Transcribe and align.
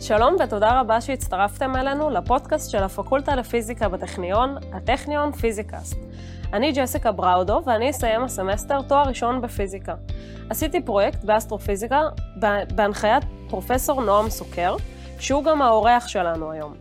שלום 0.00 0.36
ותודה 0.44 0.80
רבה 0.80 1.00
שהצטרפתם 1.00 1.76
אלינו 1.76 2.10
לפודקאסט 2.10 2.70
של 2.70 2.78
הפקולטה 2.78 3.36
לפיזיקה 3.36 3.88
בטכניון, 3.88 4.56
הטכניון 4.72 5.32
פיזיקאסט. 5.32 5.96
אני 6.52 6.72
ג'סיקה 6.72 7.12
בראודו 7.12 7.60
ואני 7.64 7.90
אסיים 7.90 8.24
הסמסטר 8.24 8.82
תואר 8.82 9.08
ראשון 9.08 9.40
בפיזיקה. 9.40 9.94
עשיתי 10.50 10.80
פרויקט 10.84 11.24
באסטרופיזיקה 11.24 12.00
בהנחיית 12.74 13.24
פרופסור 13.48 14.02
נועם 14.02 14.30
סוקר, 14.30 14.76
שהוא 15.20 15.44
גם 15.44 15.62
האורח 15.62 16.08
שלנו 16.08 16.52
היום. 16.52 16.74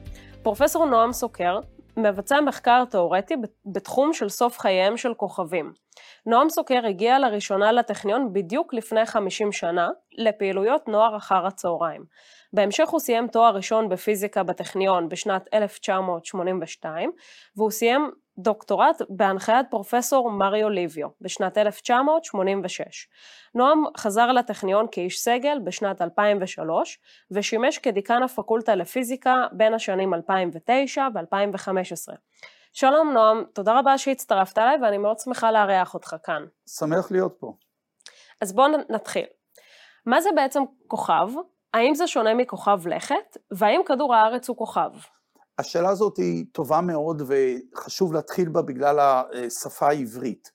פרופסור 0.44 0.86
נועם 0.86 1.14
סוקר 1.14 1.60
מבצע 1.98 2.42
מחקר 2.42 2.84
תאורטי 2.90 3.36
בתחום 3.66 4.14
של 4.14 4.30
סוף 4.30 4.60
חייהם 4.60 4.98
של 4.98 5.14
כוכבים. 5.14 5.74
נועם 6.26 6.50
סוקר 6.50 6.86
הגיע 6.86 7.20
לראשונה 7.20 7.72
לטכניון 7.72 8.34
בדיוק 8.34 8.74
לפני 8.74 9.06
50 9.06 9.52
שנה, 9.52 9.90
לפעילויות 10.18 10.88
נוער 10.88 11.18
אחר 11.18 11.46
הצהריים. 11.46 12.04
בהמשך 12.54 12.90
הוא 12.90 13.00
סיים 13.00 13.28
תואר 13.28 13.56
ראשון 13.56 13.90
בפיזיקה 13.90 14.44
בטכניון 14.44 15.10
בשנת 15.10 15.54
1982, 15.54 17.12
והוא 17.56 17.72
סיים 17.72 18.12
דוקטורט 18.38 19.02
בהנחיית 19.10 19.66
פרופסור 19.70 20.32
מריו 20.32 20.70
ליביו 20.70 21.08
בשנת 21.22 21.58
1986. 21.58 23.08
נועם 23.56 23.84
חזר 23.98 24.32
לטכניון 24.32 24.86
כאיש 24.92 25.20
סגל 25.20 25.60
בשנת 25.64 26.02
2003 26.02 27.00
ושימש 27.32 27.78
כדיקן 27.78 28.24
הפקולטה 28.24 28.76
לפיזיקה 28.76 29.46
בין 29.52 29.74
השנים 29.74 30.14
2009 30.14 31.08
ו-2015. 31.14 32.16
שלום 32.74 33.12
נועם, 33.14 33.44
תודה 33.54 33.80
רבה 33.80 33.98
שהצטרפת 33.98 34.58
אליי 34.58 34.78
ואני 34.82 34.98
מאוד 34.98 35.20
שמחה 35.20 35.52
לארח 35.52 35.94
אותך 35.94 36.16
כאן. 36.24 36.46
שמח 36.70 37.12
להיות 37.12 37.36
פה. 37.40 37.54
אז 38.42 38.54
בואו 38.54 38.68
נתחיל. 38.90 39.26
מה 40.06 40.22
זה 40.22 40.30
בעצם 40.36 40.64
כוכב? 40.88 41.28
האם 41.74 41.96
זה 41.96 42.08
שונה 42.08 42.34
מכוכב 42.34 42.88
לכת? 42.88 43.38
והאם 43.52 43.82
כדור 43.86 44.16
הארץ 44.16 44.50
הוא 44.50 44.58
כוכב? 44.58 44.90
השאלה 45.60 45.90
הזאת 45.90 46.18
היא 46.18 46.46
טובה 46.52 46.82
מאוד 46.82 47.22
וחשוב 47.28 48.14
להתחיל 48.14 48.50
בה 48.50 48.62
בגלל 48.62 49.00
השפה 49.00 49.88
העברית. 49.88 50.52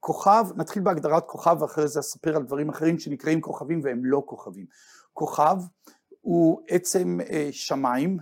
כוכב, 0.00 0.44
נתחיל 0.56 0.82
בהגדרת 0.82 1.24
כוכב 1.26 1.56
ואחרי 1.60 1.88
זה 1.88 2.00
אספר 2.00 2.36
על 2.36 2.42
דברים 2.42 2.68
אחרים 2.68 2.98
שנקראים 2.98 3.40
כוכבים 3.40 3.80
והם 3.84 4.04
לא 4.04 4.22
כוכבים. 4.26 4.66
כוכב 5.12 5.56
הוא 6.20 6.60
עצם 6.68 7.18
אה, 7.30 7.48
שמיים, 7.50 8.18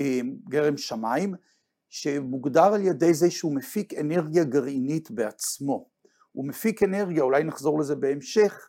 אה, 0.00 0.20
גרם 0.48 0.76
שמיים, 0.76 1.34
שמוגדר 1.88 2.74
על 2.74 2.80
ידי 2.80 3.14
זה 3.14 3.30
שהוא 3.30 3.56
מפיק 3.56 3.94
אנרגיה 3.94 4.44
גרעינית 4.44 5.10
בעצמו. 5.10 5.88
הוא 6.32 6.48
מפיק 6.48 6.82
אנרגיה, 6.82 7.22
אולי 7.22 7.44
נחזור 7.44 7.80
לזה 7.80 7.96
בהמשך, 7.96 8.68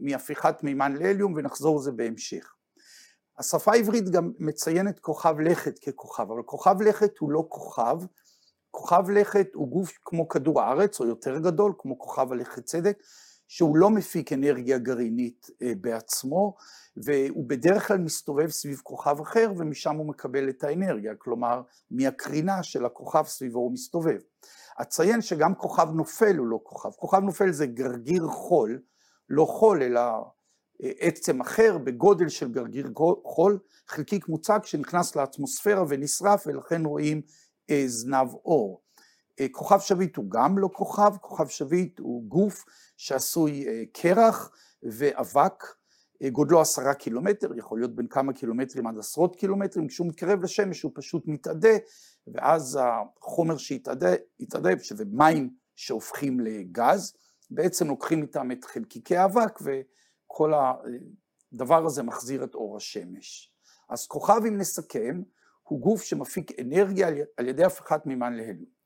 מהפיכת 0.00 0.62
מימן 0.62 0.96
להליום 0.96 1.34
ונחזור 1.36 1.78
לזה 1.78 1.92
בהמשך. 1.92 2.54
השפה 3.38 3.72
העברית 3.72 4.08
גם 4.08 4.32
מציינת 4.38 4.98
כוכב 4.98 5.40
לכת 5.40 5.78
ככוכב, 5.78 6.26
אבל 6.30 6.42
כוכב 6.42 6.82
לכת 6.82 7.18
הוא 7.18 7.30
לא 7.30 7.46
כוכב, 7.48 7.96
כוכב 8.70 9.10
לכת 9.10 9.48
הוא 9.54 9.68
גוף 9.68 9.98
כמו 10.04 10.28
כדור 10.28 10.60
הארץ 10.62 11.00
או 11.00 11.06
יותר 11.06 11.38
גדול, 11.38 11.72
כמו 11.78 11.98
כוכב 11.98 12.32
הלכת 12.32 12.64
צדק, 12.64 12.98
שהוא 13.48 13.76
לא 13.76 13.90
מפיק 13.90 14.32
אנרגיה 14.32 14.78
גרעינית 14.78 15.46
אה, 15.62 15.72
בעצמו, 15.80 16.54
והוא 16.96 17.44
בדרך 17.48 17.88
כלל 17.88 17.98
מסתובב 17.98 18.48
סביב 18.48 18.80
כוכב 18.82 19.20
אחר 19.20 19.52
ומשם 19.58 19.96
הוא 19.96 20.06
מקבל 20.06 20.48
את 20.48 20.64
האנרגיה, 20.64 21.14
כלומר 21.18 21.62
מהקרינה 21.90 22.62
של 22.62 22.84
הכוכב 22.84 23.24
סביבו 23.26 23.58
הוא 23.58 23.72
מסתובב. 23.72 24.18
אציין 24.82 25.22
שגם 25.22 25.54
כוכב 25.54 25.90
נופל 25.90 26.36
הוא 26.36 26.46
לא 26.46 26.60
כוכב, 26.62 26.90
כוכב 26.90 27.18
נופל 27.18 27.52
זה 27.52 27.66
גרגיר 27.66 28.26
חול, 28.26 28.80
לא 29.28 29.44
חול 29.44 29.82
אלא 29.82 30.00
אה, 30.82 30.90
עצם 30.98 31.40
אחר 31.40 31.78
בגודל 31.78 32.28
של 32.28 32.52
גרגיר 32.52 32.90
חול, 33.24 33.58
חלקיק 33.88 34.28
מוצק 34.28 34.60
שנכנס 34.64 35.16
לאטמוספירה 35.16 35.84
ונשרף 35.88 36.46
ולכן 36.46 36.84
רואים 36.84 37.22
אה, 37.70 37.84
זנב 37.86 38.34
אור. 38.34 38.82
אה, 39.40 39.46
כוכב 39.52 39.80
שביט 39.80 40.16
הוא 40.16 40.30
גם 40.30 40.58
לא 40.58 40.68
כוכב, 40.72 41.16
כוכב 41.20 41.48
שביט 41.48 41.98
הוא 41.98 42.24
גוף 42.28 42.64
שעשוי 42.96 43.66
קרח 43.92 44.50
ואבק, 44.82 45.64
גודלו 46.32 46.60
עשרה 46.60 46.94
קילומטר, 46.94 47.56
יכול 47.56 47.78
להיות 47.78 47.96
בין 47.96 48.06
כמה 48.06 48.32
קילומטרים 48.32 48.86
עד 48.86 48.98
עשרות 48.98 49.36
קילומטרים, 49.36 49.88
כשהוא 49.88 50.06
מתקרב 50.06 50.42
לשמש 50.42 50.82
הוא 50.82 50.92
פשוט 50.94 51.22
מתאדה 51.26 51.76
ואז 52.26 52.78
החומר 52.82 53.56
שהתאדה, 53.56 54.10
שזה 54.82 55.04
מים 55.12 55.50
שהופכים 55.76 56.40
לגז, 56.40 57.12
בעצם 57.50 57.88
לוקחים 57.88 58.22
איתם 58.22 58.52
את 58.52 58.64
חלקיקי 58.64 59.16
האבק 59.16 59.58
וכל 59.60 60.52
הדבר 60.54 61.86
הזה 61.86 62.02
מחזיר 62.02 62.44
את 62.44 62.54
אור 62.54 62.76
השמש. 62.76 63.52
אז 63.90 64.06
כוכב, 64.06 64.40
אם 64.48 64.58
נסכם, 64.58 65.22
הוא 65.62 65.80
גוף 65.80 66.02
שמפיק 66.02 66.60
אנרגיה 66.60 67.08
על 67.36 67.48
ידי 67.48 67.64
הפיכת 67.64 68.06
מימן 68.06 68.32
להליום. 68.32 68.78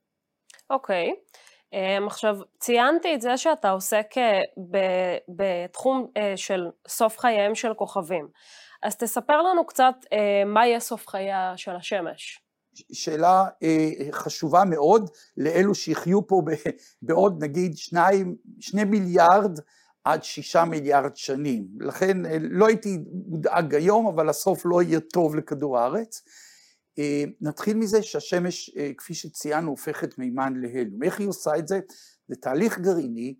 אוקיי. 0.69 1.11
Okay. 1.11 1.43
Um, 1.73 2.07
עכשיו, 2.07 2.35
ציינתי 2.59 3.15
את 3.15 3.21
זה 3.21 3.37
שאתה 3.37 3.69
עוסק 3.69 4.07
uh, 4.11 4.71
בתחום 5.29 6.07
uh, 6.17 6.37
של 6.37 6.67
סוף 6.87 7.19
חייהם 7.19 7.55
של 7.55 7.73
כוכבים. 7.73 8.27
אז 8.83 8.97
תספר 8.97 9.41
לנו 9.41 9.65
קצת 9.65 9.95
uh, 10.03 10.07
מה 10.45 10.67
יהיה 10.67 10.79
סוף 10.79 11.07
חייה 11.07 11.53
של 11.57 11.75
השמש. 11.75 12.42
שאלה 12.91 13.45
אה, 13.63 13.89
חשובה 14.11 14.63
מאוד 14.65 15.09
לאלו 15.37 15.75
שיחיו 15.75 16.27
פה 16.27 16.41
בעוד 17.01 17.43
נגיד 17.43 17.77
שניים, 17.77 18.35
שני 18.59 18.83
מיליארד 18.83 19.59
עד 20.03 20.23
שישה 20.23 20.65
מיליארד 20.65 21.15
שנים. 21.15 21.67
לכן 21.79 22.25
אה, 22.25 22.37
לא 22.41 22.67
הייתי 22.67 22.97
מודאג 23.27 23.75
היום, 23.75 24.07
אבל 24.07 24.29
הסוף 24.29 24.61
לא 24.65 24.81
יהיה 24.81 24.99
טוב 24.99 25.35
לכדור 25.35 25.77
הארץ. 25.77 26.21
אה, 26.99 27.23
נתחיל 27.41 27.77
מזה 27.77 28.03
שהשמש, 28.03 28.71
כפי 28.97 29.13
שציינו, 29.13 29.69
הופכת 29.69 30.17
מימן 30.17 30.53
להליום. 30.55 31.03
איך 31.03 31.19
היא 31.19 31.27
עושה 31.27 31.57
את 31.57 31.67
זה? 31.67 31.79
זה 32.27 32.35
תהליך 32.35 32.79
גרעיני 32.79 33.35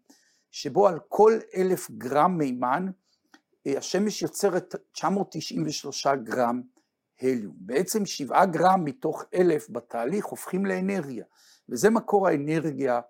שבו 0.52 0.88
על 0.88 1.00
כל 1.08 1.40
אלף 1.56 1.92
גרם 1.92 2.38
מימן 2.38 2.86
השמש 3.66 4.22
יוצרת 4.22 4.76
993 4.92 6.08
גרם 6.24 6.62
הליום. 7.22 7.54
בעצם 7.58 8.06
שבעה 8.06 8.46
גרם 8.46 8.86
מתוך 8.86 9.24
אלף 9.34 9.70
בתהליך 9.70 10.26
הופכים 10.26 10.66
לאנרגיה, 10.66 11.26
וזה 11.70 11.90
מקור 11.90 12.28
האנרגיה 12.28 13.02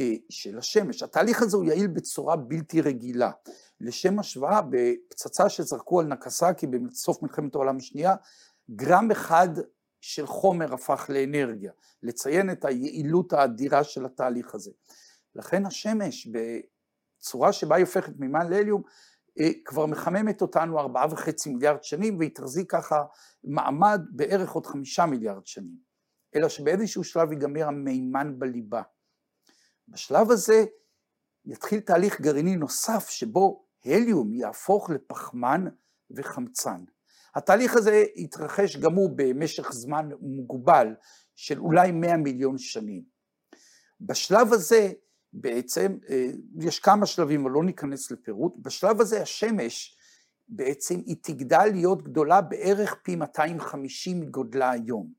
אה, 0.00 0.14
של 0.28 0.58
השמש. 0.58 1.02
התהליך 1.02 1.42
הזה 1.42 1.56
הוא 1.56 1.64
יעיל 1.64 1.86
בצורה 1.86 2.36
בלתי 2.36 2.80
רגילה. 2.80 3.30
לשם 3.80 4.18
השוואה, 4.18 4.60
בפצצה 4.70 5.48
שזרקו 5.48 6.00
על 6.00 6.06
נקסקי 6.06 6.66
בסוף 6.66 7.22
מלחמת 7.22 7.54
העולם 7.54 7.76
השנייה, 7.76 8.14
גרם 8.70 9.10
אחד 9.10 9.48
של 10.00 10.26
חומר 10.26 10.74
הפך 10.74 11.06
לאנרגיה, 11.08 11.72
לציין 12.02 12.50
את 12.50 12.64
היעילות 12.64 13.32
האדירה 13.32 13.84
של 13.84 14.06
התהליך 14.06 14.54
הזה. 14.54 14.70
לכן 15.34 15.66
השמש, 15.66 16.28
בצורה 16.28 17.52
שבה 17.52 17.76
היא 17.76 17.84
הופכת 17.84 18.12
מימן 18.18 18.50
להליום, 18.50 18.82
אה, 19.40 19.50
כבר 19.64 19.86
מחממת 19.86 20.42
אותנו 20.42 20.78
ארבעה 20.78 21.06
וחצי 21.10 21.50
מיליארד 21.50 21.84
שנים 21.84 22.18
והיא 22.18 22.30
תחזיק 22.34 22.70
ככה 22.70 23.04
מעמד 23.46 24.00
בערך 24.10 24.50
עוד 24.50 24.66
חמישה 24.66 25.06
מיליארד 25.06 25.46
שנים, 25.46 25.78
אלא 26.34 26.48
שבאיזשהו 26.48 27.04
שלב 27.04 27.32
ייגמר 27.32 27.66
המימן 27.66 28.38
בליבה. 28.38 28.82
בשלב 29.88 30.30
הזה 30.30 30.64
יתחיל 31.44 31.80
תהליך 31.80 32.20
גרעיני 32.20 32.56
נוסף 32.56 33.08
שבו 33.08 33.66
הליום 33.84 34.34
יהפוך 34.34 34.90
לפחמן 34.90 35.64
וחמצן. 36.10 36.84
התהליך 37.34 37.76
הזה 37.76 38.04
יתרחש 38.16 38.76
גם 38.76 38.94
הוא 38.94 39.10
במשך 39.16 39.72
זמן 39.72 40.08
מוגבל 40.20 40.94
של 41.34 41.58
אולי 41.58 41.92
מאה 41.92 42.16
מיליון 42.16 42.58
שנים. 42.58 43.02
בשלב 44.00 44.52
הזה 44.52 44.92
בעצם, 45.32 45.98
אה, 46.08 46.30
יש 46.60 46.78
כמה 46.78 47.06
שלבים 47.06 47.40
אבל 47.42 47.50
לא 47.50 47.64
ניכנס 47.64 48.10
לפירוט, 48.10 48.52
בשלב 48.58 49.00
הזה 49.00 49.22
השמש 49.22 49.96
בעצם 50.48 51.00
היא 51.06 51.16
תגדל 51.22 51.66
להיות 51.72 52.02
גדולה 52.02 52.40
בערך 52.40 52.94
פי 53.02 53.16
250 53.16 54.20
מגודלה 54.20 54.70
היום. 54.70 55.12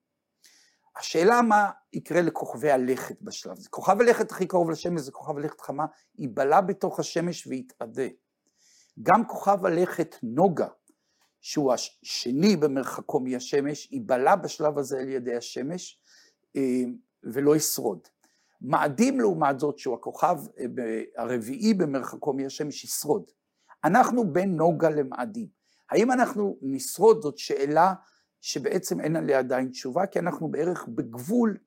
השאלה 0.99 1.41
מה 1.41 1.71
יקרה 1.93 2.21
לכוכבי 2.21 2.71
הלכת 2.71 3.21
בשלב 3.21 3.57
הזה. 3.57 3.69
כוכב 3.69 4.01
הלכת 4.01 4.31
הכי 4.31 4.47
קרוב 4.47 4.71
לשמש 4.71 5.01
זה 5.01 5.11
כוכב 5.11 5.37
הלכת 5.37 5.61
חמה, 5.61 5.85
ייבלע 6.17 6.61
בתוך 6.61 6.99
השמש 6.99 7.47
ויתאדה. 7.47 8.07
גם 9.03 9.27
כוכב 9.27 9.65
הלכת 9.65 10.15
נוגה, 10.23 10.67
שהוא 11.41 11.73
השני 11.73 12.55
במרחקו 12.55 13.19
מהשמש, 13.19 13.91
ייבלע 13.91 14.35
בשלב 14.35 14.77
הזה 14.77 14.99
על 14.99 15.09
ידי 15.09 15.35
השמש 15.35 15.99
אה, 16.55 16.83
ולא 17.23 17.55
ישרוד. 17.55 17.99
מאדים 18.61 19.19
לעומת 19.19 19.59
זאת 19.59 19.77
שהוא 19.77 19.95
הכוכב 19.95 20.37
אה, 20.59 21.03
הרביעי 21.17 21.73
במרחקו 21.73 22.33
מהשמש 22.33 22.83
ישרוד. 22.83 23.31
אנחנו 23.87 24.33
בין 24.33 24.55
נוגה 24.55 24.89
למאדים. 24.89 25.47
האם 25.91 26.11
אנחנו 26.11 26.57
נשרוד 26.61 27.21
זאת 27.21 27.37
שאלה 27.37 27.93
שבעצם 28.41 29.01
אין 29.01 29.15
עליה 29.15 29.39
עדיין 29.39 29.69
תשובה 29.69 30.05
כי 30.05 30.19
אנחנו 30.19 30.51
בערך 30.51 30.87
בגבול 30.87 31.57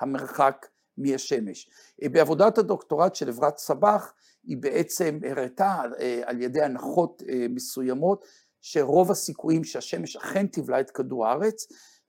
המרחק 0.00 0.66
מהשמש. 0.98 1.70
אה, 2.02 2.08
בעבודת 2.08 2.58
הדוקטורט 2.58 3.14
של 3.14 3.28
עברת 3.28 3.58
סבח 3.58 4.12
היא 4.44 4.56
בעצם 4.56 5.18
הראתה 5.30 5.82
אה, 6.00 6.20
על 6.24 6.42
ידי 6.42 6.62
הנחות 6.62 7.22
מסוימות 7.50 8.26
שרוב 8.60 9.10
הסיכויים 9.10 9.64
שהשמש 9.64 10.16
אכן 10.16 10.46
תבלע 10.46 10.80
את 10.80 10.90
כדור 10.90 11.26
הארץ, 11.26 11.66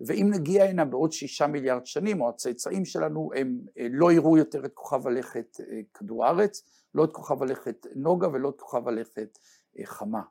ואם 0.07 0.29
נגיע 0.33 0.63
הנה 0.63 0.85
בעוד 0.85 1.11
שישה 1.11 1.47
מיליארד 1.47 1.85
שנים, 1.85 2.21
או 2.21 2.29
הצאצאים 2.29 2.85
שלנו, 2.85 3.29
הם 3.35 3.59
אה, 3.77 3.87
לא 3.89 4.11
יראו 4.11 4.37
יותר 4.37 4.65
את 4.65 4.71
כוכב 4.73 5.07
הלכת 5.07 5.57
אה, 5.59 5.79
כדור 5.93 6.25
הארץ, 6.25 6.63
לא 6.95 7.03
את 7.03 7.11
כוכב 7.11 7.43
הלכת 7.43 7.87
נוגה 7.95 8.27
ולא 8.27 8.49
את 8.49 8.61
כוכב 8.61 8.87
הלכת 8.87 9.17
אה, 9.17 9.27
חמה 9.83 10.21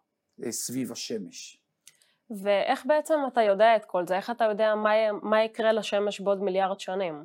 סביב 0.50 0.92
השמש. 0.92 1.60
ואיך 2.42 2.86
בעצם 2.86 3.14
אתה 3.32 3.42
יודע 3.42 3.76
את 3.76 3.84
כל 3.84 4.06
זה? 4.06 4.16
איך 4.16 4.30
אתה 4.30 4.44
יודע 4.44 4.74
מה, 4.74 4.90
מה 5.22 5.44
יקרה 5.44 5.72
לשמש 5.72 6.20
בעוד 6.20 6.42
מיליארד 6.42 6.80
שנים? 6.80 7.24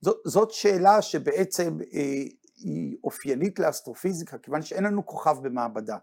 זאת, 0.00 0.16
זאת 0.24 0.50
שאלה 0.50 1.02
שבעצם 1.02 1.78
אה, 1.92 2.22
היא 2.56 2.96
אופיינית 3.04 3.58
לאסטרופיזיקה, 3.58 4.38
כיוון 4.38 4.62
שאין 4.62 4.84
לנו 4.84 5.06
כוכב 5.06 5.36
במעבדה. 5.42 5.96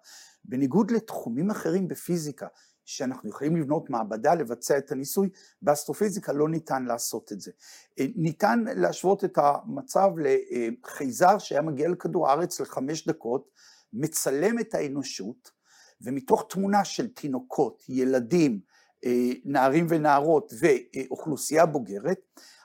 בניגוד 0.45 0.91
לתחומים 0.91 1.49
אחרים 1.49 1.87
בפיזיקה, 1.87 2.47
שאנחנו 2.85 3.29
יכולים 3.29 3.57
לבנות 3.57 3.89
מעבדה, 3.89 4.35
לבצע 4.35 4.77
את 4.77 4.91
הניסוי, 4.91 5.29
באסטרופיזיקה 5.61 6.33
לא 6.33 6.49
ניתן 6.49 6.85
לעשות 6.85 7.31
את 7.31 7.41
זה. 7.41 7.51
אה, 7.99 8.05
ניתן 8.15 8.63
להשוות 8.75 9.23
את 9.23 9.37
המצב 9.37 10.09
לחייזר 10.17 11.37
שהיה 11.37 11.61
מגיע 11.61 11.89
לכדור 11.89 12.29
הארץ 12.29 12.59
לחמש 12.59 13.07
דקות, 13.07 13.49
מצלם 13.93 14.59
את 14.59 14.73
האנושות, 14.73 15.51
ומתוך 16.01 16.45
תמונה 16.49 16.85
של 16.85 17.07
תינוקות, 17.07 17.83
ילדים, 17.89 18.59
אה, 19.05 19.31
נערים 19.45 19.85
ונערות 19.89 20.53
ואוכלוסייה 20.59 21.65
בוגרת, 21.65 22.19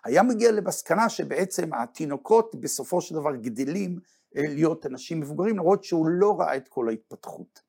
היה 0.05 0.23
מגיע 0.23 0.53
למסקנה 0.53 1.09
שבעצם 1.09 1.75
התינוקות 1.75 2.55
בסופו 2.61 3.01
של 3.01 3.15
דבר 3.15 3.37
גדלים 3.37 3.99
אה, 4.37 4.43
להיות 4.43 4.87
אנשים 4.87 5.21
מבוגרים, 5.21 5.57
למרות 5.57 5.85
שהוא 5.85 6.07
לא 6.09 6.41
ראה 6.41 6.57
את 6.57 6.69
כל 6.69 6.89
ההתפתחות. 6.89 7.63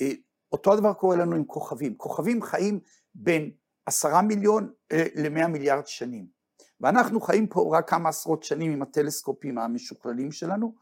אה, 0.00 0.10
אותו 0.52 0.72
הדבר 0.72 0.92
קורה 0.92 1.16
לנו 1.16 1.36
עם 1.36 1.44
כוכבים. 1.44 1.94
כוכבים 1.94 2.42
חיים 2.42 2.80
בין 3.14 3.50
עשרה 3.86 4.22
מיליון 4.22 4.72
למאה 5.14 5.48
מיליארד 5.48 5.86
שנים. 5.86 6.26
ואנחנו 6.80 7.20
חיים 7.20 7.46
פה 7.46 7.78
רק 7.78 7.90
כמה 7.90 8.08
עשרות 8.08 8.42
שנים 8.42 8.72
עם 8.72 8.82
הטלסקופים 8.82 9.58
המשוכללים 9.58 10.32
שלנו, 10.32 10.74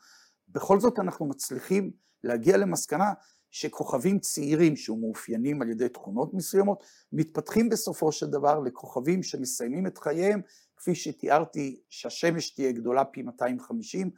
בכל 0.49 0.81
זאת 0.81 0.99
אנחנו 0.99 1.27
מצליחים 1.27 1.91
להגיע 2.25 2.57
למסקנה 2.57 3.13
שכוכבים 3.51 4.19
צעירים 4.19 4.77
שמאופיינים 4.77 5.63
על 5.63 5.71
ידי 5.71 5.89
תכונות 5.89 6.35
מסוימות, 6.35 6.85
מתפתחים 7.13 7.69
בסופו 7.69 8.13
של 8.13 8.27
דבר 8.27 8.61
לכוכבים 8.61 9.23
שמסיימים 9.23 9.87
את 9.87 9.99
חייהם, 9.99 10.41
כפי 10.77 10.95
שתיארתי 10.95 11.81
שהשמש 11.89 12.51
תהיה 12.51 12.73
גדולה 12.73 13.05
פי 13.05 13.23
250, 13.23 14.11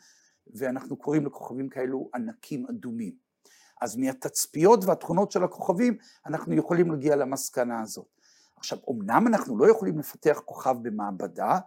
ואנחנו 0.54 0.96
קוראים 0.96 1.26
לכוכבים 1.26 1.68
כאלו 1.68 2.10
ענקים 2.14 2.66
אדומים. 2.70 3.14
אז 3.80 3.96
מהתצפיות 3.96 4.84
והתכונות 4.84 5.32
של 5.32 5.44
הכוכבים 5.44 5.96
אנחנו 6.26 6.54
יכולים 6.54 6.90
להגיע 6.90 7.16
למסקנה 7.16 7.80
הזאת. 7.80 8.06
עכשיו, 8.56 8.78
אמנם 8.90 9.26
אנחנו 9.26 9.58
לא 9.58 9.70
יכולים 9.70 9.98
לפתח 9.98 10.42
כוכב 10.44 10.76
במעבדה, 10.82 11.58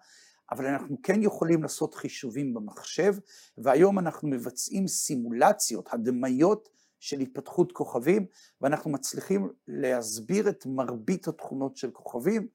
אבל 0.52 0.66
אנחנו 0.66 1.02
כן 1.04 1.24
יכולים 1.24 1.64
לעשות 1.64 1.94
חישובים 1.94 2.54
במחשב, 2.54 3.14
והיום 3.58 4.00
אנחנו 4.00 4.30
מבצעים 4.30 4.88
סימולציות, 4.88 5.94
הדמיות 5.94 6.70
של 7.00 7.20
התפתחות 7.20 7.72
כוכבים, 7.72 8.26
ואנחנו 8.62 8.92
מצליחים 8.92 9.50
להסביר 9.68 10.50
את 10.50 10.66
מרבית 10.66 11.28
התכונות 11.28 11.78
של 11.78 11.92
כוכבים, 11.92 12.48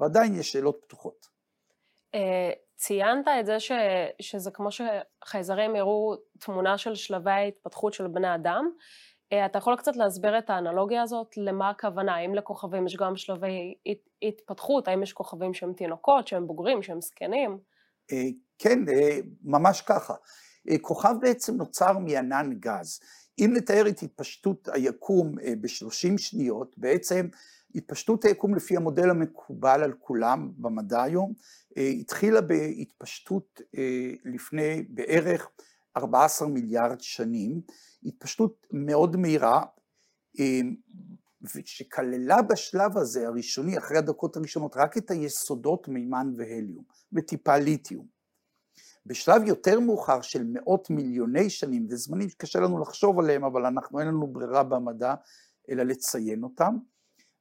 ועדיין 0.00 0.34
יש 0.34 0.52
שאלות 0.52 0.78
פתוחות. 0.82 1.26
אה, 2.14 2.50
ציינת 2.76 3.28
את 3.40 3.46
זה 3.46 3.60
ש, 3.60 3.72
שזה 4.20 4.50
כמו 4.50 4.68
שחייזרים 4.70 5.76
יראו 5.76 6.16
תמונה 6.38 6.78
של 6.78 6.94
שלבי 6.94 7.30
ההתפתחות 7.30 7.92
של 7.92 8.06
בני 8.06 8.34
אדם. 8.34 8.70
אה, 9.32 9.46
אתה 9.46 9.58
יכול 9.58 9.76
קצת 9.76 9.96
להסביר 9.96 10.38
את 10.38 10.50
האנלוגיה 10.50 11.02
הזאת? 11.02 11.36
למה 11.36 11.70
הכוונה? 11.70 12.14
האם 12.14 12.34
לכוכבים 12.34 12.86
יש 12.86 12.96
גם 12.96 13.16
שלבי 13.16 13.74
התפתחות? 14.22 14.88
האם 14.88 15.02
יש 15.02 15.12
כוכבים 15.12 15.54
שהם 15.54 15.72
תינוקות, 15.72 16.28
שהם 16.28 16.46
בוגרים, 16.46 16.82
שהם 16.82 17.00
זקנים? 17.00 17.58
אה, 18.12 18.24
כן, 18.58 18.78
ממש 19.42 19.80
ככה. 19.80 20.14
כוכב 20.80 21.14
בעצם 21.20 21.56
נוצר 21.56 21.98
מענן 21.98 22.50
גז. 22.52 23.00
אם 23.38 23.50
נתאר 23.54 23.88
את 23.88 24.02
התפשטות 24.02 24.68
היקום 24.72 25.38
אה, 25.38 25.52
בשלושים 25.60 26.18
שניות, 26.18 26.78
בעצם 26.78 27.28
התפשטות 27.74 28.24
היקום 28.24 28.54
לפי 28.54 28.76
המודל 28.76 29.10
המקובל 29.10 29.82
על 29.82 29.92
כולם 30.00 30.52
במדע 30.56 31.02
היום, 31.02 31.32
אה, 31.76 31.88
התחילה 31.88 32.40
בהתפשטות 32.40 33.60
אה, 33.78 34.10
לפני 34.24 34.84
בערך 34.88 35.50
14 35.98 36.48
מיליארד 36.48 37.00
שנים, 37.00 37.60
התפשטות 38.04 38.66
מאוד 38.72 39.16
מהירה, 39.16 39.62
שכללה 41.64 42.42
בשלב 42.42 42.98
הזה 42.98 43.26
הראשוני, 43.26 43.78
אחרי 43.78 43.98
הדקות 43.98 44.36
הראשונות, 44.36 44.76
רק 44.76 44.96
את 44.98 45.10
היסודות 45.10 45.88
מימן 45.88 46.32
והליום 46.36 46.84
וטיפה 47.12 47.58
ליתיום. 47.58 48.06
בשלב 49.06 49.42
יותר 49.46 49.80
מאוחר 49.80 50.20
של 50.20 50.44
מאות 50.46 50.90
מיליוני 50.90 51.50
שנים, 51.50 51.88
זה 51.88 51.96
זמנים 51.96 52.28
שקשה 52.28 52.60
לנו 52.60 52.78
לחשוב 52.78 53.18
עליהם, 53.18 53.44
אבל 53.44 53.66
אנחנו 53.66 54.00
אין 54.00 54.08
לנו 54.08 54.26
ברירה 54.26 54.62
במדע 54.62 55.14
אלא 55.70 55.82
לציין 55.82 56.42
אותם, 56.42 56.76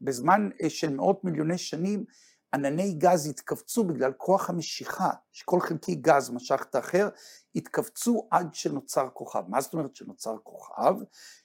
בזמן 0.01 0.49
אה, 0.63 0.69
של 0.69 0.95
מאות 0.95 1.23
מיליוני 1.23 1.57
שנים 1.57 2.05
ענני 2.53 2.93
גז 2.93 3.27
התכווצו 3.27 3.83
בגלל 3.83 4.13
כוח 4.13 4.49
המשיכה, 4.49 5.09
שכל 5.31 5.59
חלקי 5.59 5.95
גז 5.95 6.29
משך 6.29 6.65
את 6.69 6.75
האחר, 6.75 7.09
התכווצו 7.55 8.27
עד 8.31 8.53
שנוצר 8.53 9.09
כוכב. 9.13 9.43
מה 9.47 9.61
זאת 9.61 9.73
אומרת 9.73 9.95
שנוצר 9.95 10.37
כוכב? 10.43 10.95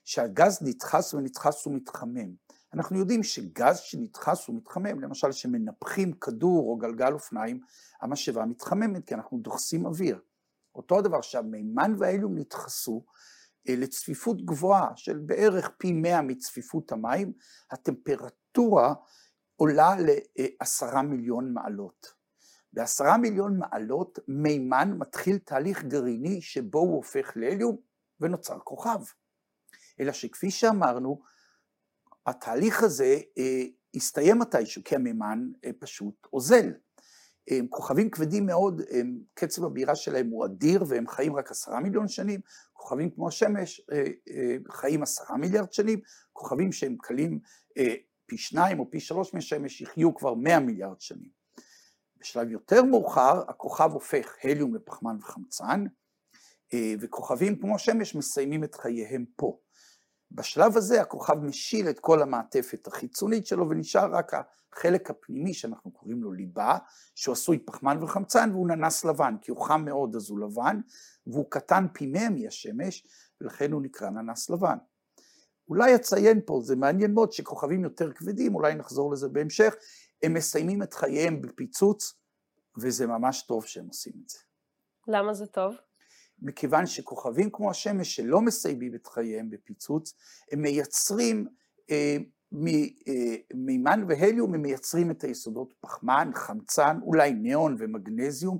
שהגז 0.04 0.58
נדחס 0.62 1.14
ונדחס 1.14 1.66
ומתחמם. 1.66 2.34
אנחנו 2.74 2.98
יודעים 2.98 3.22
שגז 3.22 3.78
שנדחס 3.78 4.48
ומתחמם, 4.48 5.00
למשל 5.00 5.32
שמנפחים 5.32 6.12
כדור 6.12 6.70
או 6.70 6.76
גלגל 6.76 7.12
אופניים, 7.12 7.60
המשאבה 8.00 8.44
מתחממת 8.46 9.06
כי 9.06 9.14
אנחנו 9.14 9.38
דוחסים 9.38 9.86
אוויר. 9.86 10.20
אותו 10.74 10.98
הדבר 10.98 11.20
שהמימן 11.20 11.94
וההליום 11.98 12.38
נדחסו 12.38 13.04
אה, 13.68 13.74
לצפיפות 13.76 14.44
גבוהה 14.44 14.88
של 14.96 15.18
בערך 15.18 15.70
פי 15.78 15.92
מאה 15.92 16.22
מצפיפות 16.22 16.92
המים, 16.92 17.32
הטמפרטורה 17.70 18.94
עולה 19.62 19.94
לעשרה 19.98 21.02
מיליון 21.02 21.52
מעלות. 21.52 22.14
בעשרה 22.72 23.16
מיליון 23.16 23.58
מעלות 23.58 24.18
מימן 24.28 24.94
מתחיל 24.98 25.38
תהליך 25.38 25.84
גרעיני 25.84 26.40
שבו 26.40 26.78
הוא 26.78 26.96
הופך 26.96 27.32
להליום 27.36 27.76
ונוצר 28.20 28.58
כוכב. 28.58 28.98
אלא 30.00 30.12
שכפי 30.12 30.50
שאמרנו, 30.50 31.22
התהליך 32.26 32.82
הזה 32.82 33.18
אה, 33.38 33.62
הסתיים 33.94 34.38
מתישהו, 34.38 34.84
כי 34.84 34.94
המימן 34.94 35.48
אה, 35.64 35.70
פשוט 35.78 36.26
אוזל. 36.32 36.72
הם 37.48 37.66
כוכבים 37.66 38.10
כבדים 38.10 38.46
מאוד, 38.46 38.82
הם, 38.90 39.18
קצב 39.34 39.64
הבעירה 39.64 39.94
שלהם 39.94 40.30
הוא 40.30 40.44
אדיר 40.44 40.84
והם 40.88 41.08
חיים 41.08 41.36
רק 41.36 41.50
עשרה 41.50 41.80
מיליון 41.80 42.08
שנים, 42.08 42.40
כוכבים 42.72 43.10
כמו 43.10 43.28
השמש 43.28 43.80
אה, 43.92 44.04
אה, 44.30 44.56
חיים 44.70 45.02
עשרה 45.02 45.36
מיליארד 45.36 45.72
שנים, 45.72 46.00
כוכבים 46.32 46.72
שהם 46.72 46.96
קלים 47.00 47.40
אה, 47.78 47.94
פי 48.26 48.38
שניים 48.38 48.80
או 48.80 48.90
פי 48.90 49.00
שלוש 49.00 49.34
משמש 49.34 49.80
יחיו 49.80 50.14
כבר 50.14 50.34
מאה 50.34 50.60
מיליארד 50.60 51.00
שנים. 51.00 51.30
בשלב 52.16 52.50
יותר 52.50 52.82
מאוחר 52.82 53.42
הכוכב 53.48 53.90
הופך 53.92 54.34
הליום 54.44 54.74
לפחמן 54.74 55.16
וחמצן, 55.20 55.84
וכוכבים 57.00 57.60
כמו 57.60 57.74
השמש 57.74 58.14
מסיימים 58.14 58.64
את 58.64 58.74
חייהם 58.74 59.24
פה. 59.36 59.58
בשלב 60.30 60.76
הזה 60.76 61.00
הכוכב 61.00 61.34
משיל 61.34 61.88
את 61.90 62.00
כל 62.00 62.22
המעטפת 62.22 62.86
החיצונית 62.86 63.46
שלו 63.46 63.70
ונשאר 63.70 64.14
רק 64.14 64.32
החלק 64.72 65.10
הפנימי 65.10 65.54
שאנחנו 65.54 65.90
קוראים 65.90 66.22
לו 66.22 66.32
ליבה, 66.32 66.78
שהוא 67.14 67.32
עשוי 67.32 67.58
פחמן 67.58 68.02
וחמצן 68.02 68.50
והוא 68.52 68.68
ננס 68.68 69.04
לבן, 69.04 69.34
כי 69.42 69.50
הוא 69.50 69.66
חם 69.66 69.84
מאוד 69.84 70.16
אז 70.16 70.30
הוא 70.30 70.40
לבן, 70.40 70.80
והוא 71.26 71.50
קטן 71.50 71.86
פי 71.92 72.06
מאה 72.06 72.28
מהשמש, 72.30 73.06
ולכן 73.40 73.72
הוא 73.72 73.82
נקרא 73.82 74.10
ננס 74.10 74.50
לבן. 74.50 74.76
אולי 75.68 75.94
אציין 75.94 76.40
פה, 76.46 76.60
זה 76.64 76.76
מעניין 76.76 77.14
מאוד 77.14 77.32
שכוכבים 77.32 77.84
יותר 77.84 78.12
כבדים, 78.12 78.54
אולי 78.54 78.74
נחזור 78.74 79.12
לזה 79.12 79.28
בהמשך, 79.28 79.74
הם 80.22 80.34
מסיימים 80.34 80.82
את 80.82 80.94
חייהם 80.94 81.42
בפיצוץ, 81.42 82.14
וזה 82.76 83.06
ממש 83.06 83.42
טוב 83.42 83.66
שהם 83.66 83.86
עושים 83.86 84.12
את 84.24 84.28
זה. 84.28 84.38
למה 85.08 85.34
זה 85.34 85.46
טוב? 85.46 85.74
מכיוון 86.42 86.86
שכוכבים 86.86 87.50
כמו 87.50 87.70
השמש 87.70 88.16
שלא 88.16 88.40
מסיימים 88.40 88.94
את 88.94 89.06
חייהם 89.06 89.50
בפיצוץ, 89.50 90.14
הם 90.52 90.62
מייצרים 90.62 91.46
אה, 91.90 92.16
אה, 93.08 93.36
מימן 93.54 94.04
והליום, 94.08 94.54
הם 94.54 94.62
מייצרים 94.62 95.10
את 95.10 95.24
היסודות 95.24 95.74
פחמן, 95.80 96.30
חמצן, 96.34 96.98
אולי 97.02 97.32
ניאון 97.32 97.76
ומגנזיום, 97.78 98.58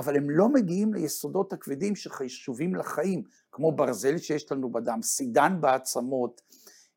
אבל 0.00 0.16
הם 0.16 0.30
לא 0.30 0.48
מגיעים 0.48 0.94
ליסודות 0.94 1.52
הכבדים 1.52 1.96
שחשובים 1.96 2.74
לחיים, 2.74 3.22
כמו 3.52 3.72
ברזל 3.72 4.18
שיש 4.18 4.52
לנו 4.52 4.72
בדם, 4.72 5.02
סידן 5.02 5.60
בעצמות 5.60 6.40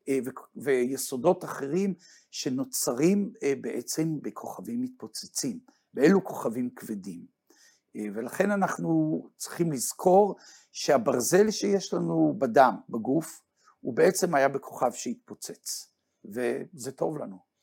אה, 0.08 0.18
ויסודות 0.56 1.44
אחרים 1.44 1.94
שנוצרים 2.30 3.32
אה, 3.42 3.52
בעצם 3.60 4.22
בכוכבים 4.22 4.82
מתפוצצים, 4.82 5.58
ואלו 5.94 6.24
כוכבים 6.24 6.70
כבדים. 6.76 7.26
אה, 7.96 8.04
ולכן 8.14 8.50
אנחנו 8.50 9.22
צריכים 9.36 9.72
לזכור 9.72 10.36
שהברזל 10.72 11.50
שיש 11.50 11.94
לנו 11.94 12.34
בדם, 12.38 12.74
בגוף, 12.88 13.42
הוא 13.80 13.94
בעצם 13.94 14.34
היה 14.34 14.48
בכוכב 14.48 14.92
שהתפוצץ. 14.92 15.92
וזה 16.24 16.92
טוב 16.92 17.18
לנו. 17.18 17.53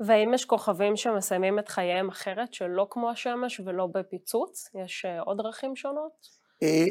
והאם 0.00 0.34
יש 0.34 0.44
כוכבים 0.44 0.96
שמסיימים 0.96 1.58
את 1.58 1.68
חייהם 1.68 2.08
אחרת, 2.08 2.54
שלא 2.54 2.86
כמו 2.90 3.10
השמש 3.10 3.60
ולא 3.60 3.86
בפיצוץ? 3.86 4.70
יש 4.74 5.04
אה, 5.04 5.20
עוד 5.20 5.38
דרכים 5.38 5.76
שונות? 5.76 6.28
אה, 6.62 6.84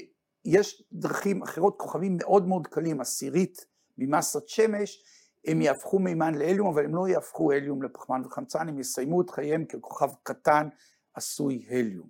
יש 0.46 0.84
דרכים 0.92 1.44
אחרות, 1.44 1.76
כוכבים 1.78 2.18
מאוד 2.18 2.48
מאוד 2.48 2.68
קלים, 2.68 3.02
עשירית 3.02 3.66
ממסת 3.98 4.48
שמש, 4.48 5.04
הם 5.48 5.62
יהפכו 5.62 6.00
מימן 6.00 6.36
להליום, 6.36 6.68
אבל 6.68 6.86
הם 6.86 6.96
לא 6.96 7.08
יהפכו 7.08 7.52
הליום 7.52 7.84
לפחמן 7.84 8.22
וחמצן, 8.26 8.70
הם 8.70 8.80
יסיימו 8.80 9.22
את 9.22 9.30
חייהם 9.30 9.66
ככוכב 9.66 10.10
קטן 10.24 10.68
עשוי 11.14 11.66
הליום. 11.70 12.10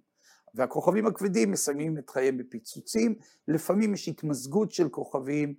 והכוכבים 0.54 1.08
הכבדים 1.08 1.52
מסיימים 1.52 1.98
את 1.98 2.10
חייהם 2.10 2.38
בפיצוצים, 2.38 3.16
לפעמים 3.48 3.94
יש 3.94 4.08
התמזגות 4.08 4.72
של 4.72 4.90
כוכבים 4.90 5.56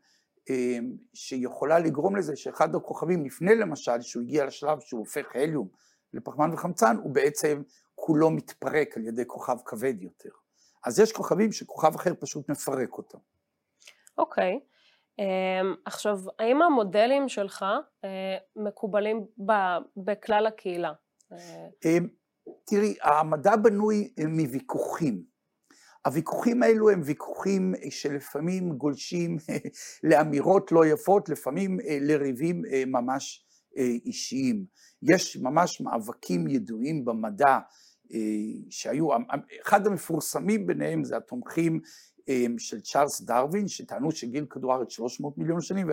שיכולה 1.14 1.78
לגרום 1.78 2.16
לזה 2.16 2.36
שאחד 2.36 2.74
הכוכבים 2.74 3.24
לפני 3.24 3.54
למשל, 3.54 4.00
שהוא 4.00 4.22
הגיע 4.22 4.44
לשלב 4.44 4.80
שהוא 4.80 5.00
הופך 5.00 5.26
הליום 5.34 5.68
לפחמן 6.12 6.52
וחמצן, 6.52 6.96
הוא 6.96 7.14
בעצם 7.14 7.62
כולו 7.94 8.30
מתפרק 8.30 8.96
על 8.96 9.04
ידי 9.04 9.22
כוכב 9.26 9.56
כבד 9.64 10.02
יותר. 10.02 10.30
אז 10.86 11.00
יש 11.00 11.12
כוכבים 11.12 11.52
שכוכב 11.52 11.94
אחר 11.94 12.12
פשוט 12.20 12.48
מפרק 12.48 12.98
אותם. 12.98 13.18
אוקיי. 14.18 14.60
Okay. 14.62 14.76
אמ, 15.18 15.24
um, 15.24 15.80
עכשיו, 15.84 16.18
האם 16.38 16.62
המודלים 16.62 17.28
שלך 17.28 17.62
uh, 17.62 18.06
מקובלים 18.56 19.26
ב- 19.46 19.78
בכלל 19.96 20.46
הקהילה? 20.46 20.92
Um, 21.32 22.06
תראי, 22.64 22.94
המדע 23.02 23.56
בנוי 23.56 24.12
מוויכוחים. 24.28 25.35
הוויכוחים 26.06 26.62
האלו 26.62 26.90
הם 26.90 27.00
ויכוחים 27.04 27.74
שלפעמים 27.90 28.72
גולשים 28.72 29.36
לאמירות 30.10 30.72
לא 30.72 30.86
יפות, 30.86 31.28
לפעמים 31.28 31.80
אה, 31.80 31.98
לריבים 32.00 32.62
אה, 32.72 32.82
ממש 32.86 33.44
אה, 33.78 33.82
אישיים. 34.04 34.64
יש 35.02 35.36
ממש 35.36 35.80
מאבקים 35.80 36.48
ידועים 36.48 37.04
במדע 37.04 37.58
שהיו, 38.70 39.08
אחד 39.62 39.86
המפורסמים 39.86 40.66
ביניהם 40.66 41.04
זה 41.04 41.16
התומכים 41.16 41.80
של 42.58 42.80
צ'ארלס 42.80 43.20
דרווין, 43.20 43.68
שטענו 43.68 44.10
שגיל 44.10 44.46
כדור 44.50 44.72
הארץ 44.72 44.90
300 44.90 45.38
מיליון 45.38 45.60
שנים, 45.60 45.90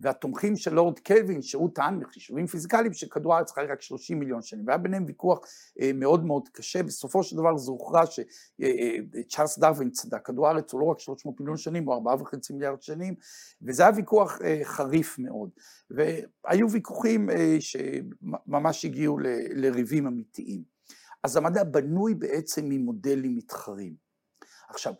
והתומכים 0.00 0.56
של 0.56 0.74
לורד 0.74 0.98
קלווין, 0.98 1.42
שהוא 1.42 1.70
טען 1.74 2.00
בחישובים 2.00 2.46
פיזיקליים 2.46 2.92
שכדור 2.92 3.34
הארץ 3.34 3.52
חי 3.52 3.64
רק 3.68 3.82
30 3.82 4.18
מיליון 4.18 4.42
שנים, 4.42 4.66
והיה 4.66 4.78
ביניהם 4.78 5.04
ויכוח 5.06 5.40
אה, 5.80 5.90
מאוד 5.94 6.24
מאוד 6.24 6.48
קשה, 6.48 6.82
בסופו 6.82 7.22
של 7.22 7.36
דבר 7.36 7.56
זה 7.56 7.70
הוכרע 7.70 8.06
שצ'ארלס 8.06 9.58
אה, 9.58 9.64
אה, 9.64 9.70
דרווין 9.70 9.90
צדק, 9.90 10.26
כדור 10.26 10.48
הארץ 10.48 10.72
הוא 10.72 10.80
לא 10.80 10.86
רק 10.86 10.98
300 10.98 11.40
מיליון 11.40 11.56
שנים, 11.56 11.84
הוא 11.84 12.10
4.5 12.10 12.36
מיליארד 12.50 12.82
שנים, 12.82 13.14
וזה 13.62 13.82
היה 13.82 13.92
ויכוח 13.96 14.38
חריף 14.62 15.18
מאוד, 15.18 15.50
והיו 15.90 16.70
ויכוחים 16.70 17.28
שממש 17.60 18.84
הגיעו 18.84 19.18
לריבים 19.54 20.06
אמיתיים. 20.06 20.62
אז 21.22 21.36
המדע 21.36 21.64
בנוי 21.64 22.14
בעצם 22.14 22.64
ממודלים 22.68 23.36
מתחרים. 23.36 23.94
עכשיו, 24.68 24.94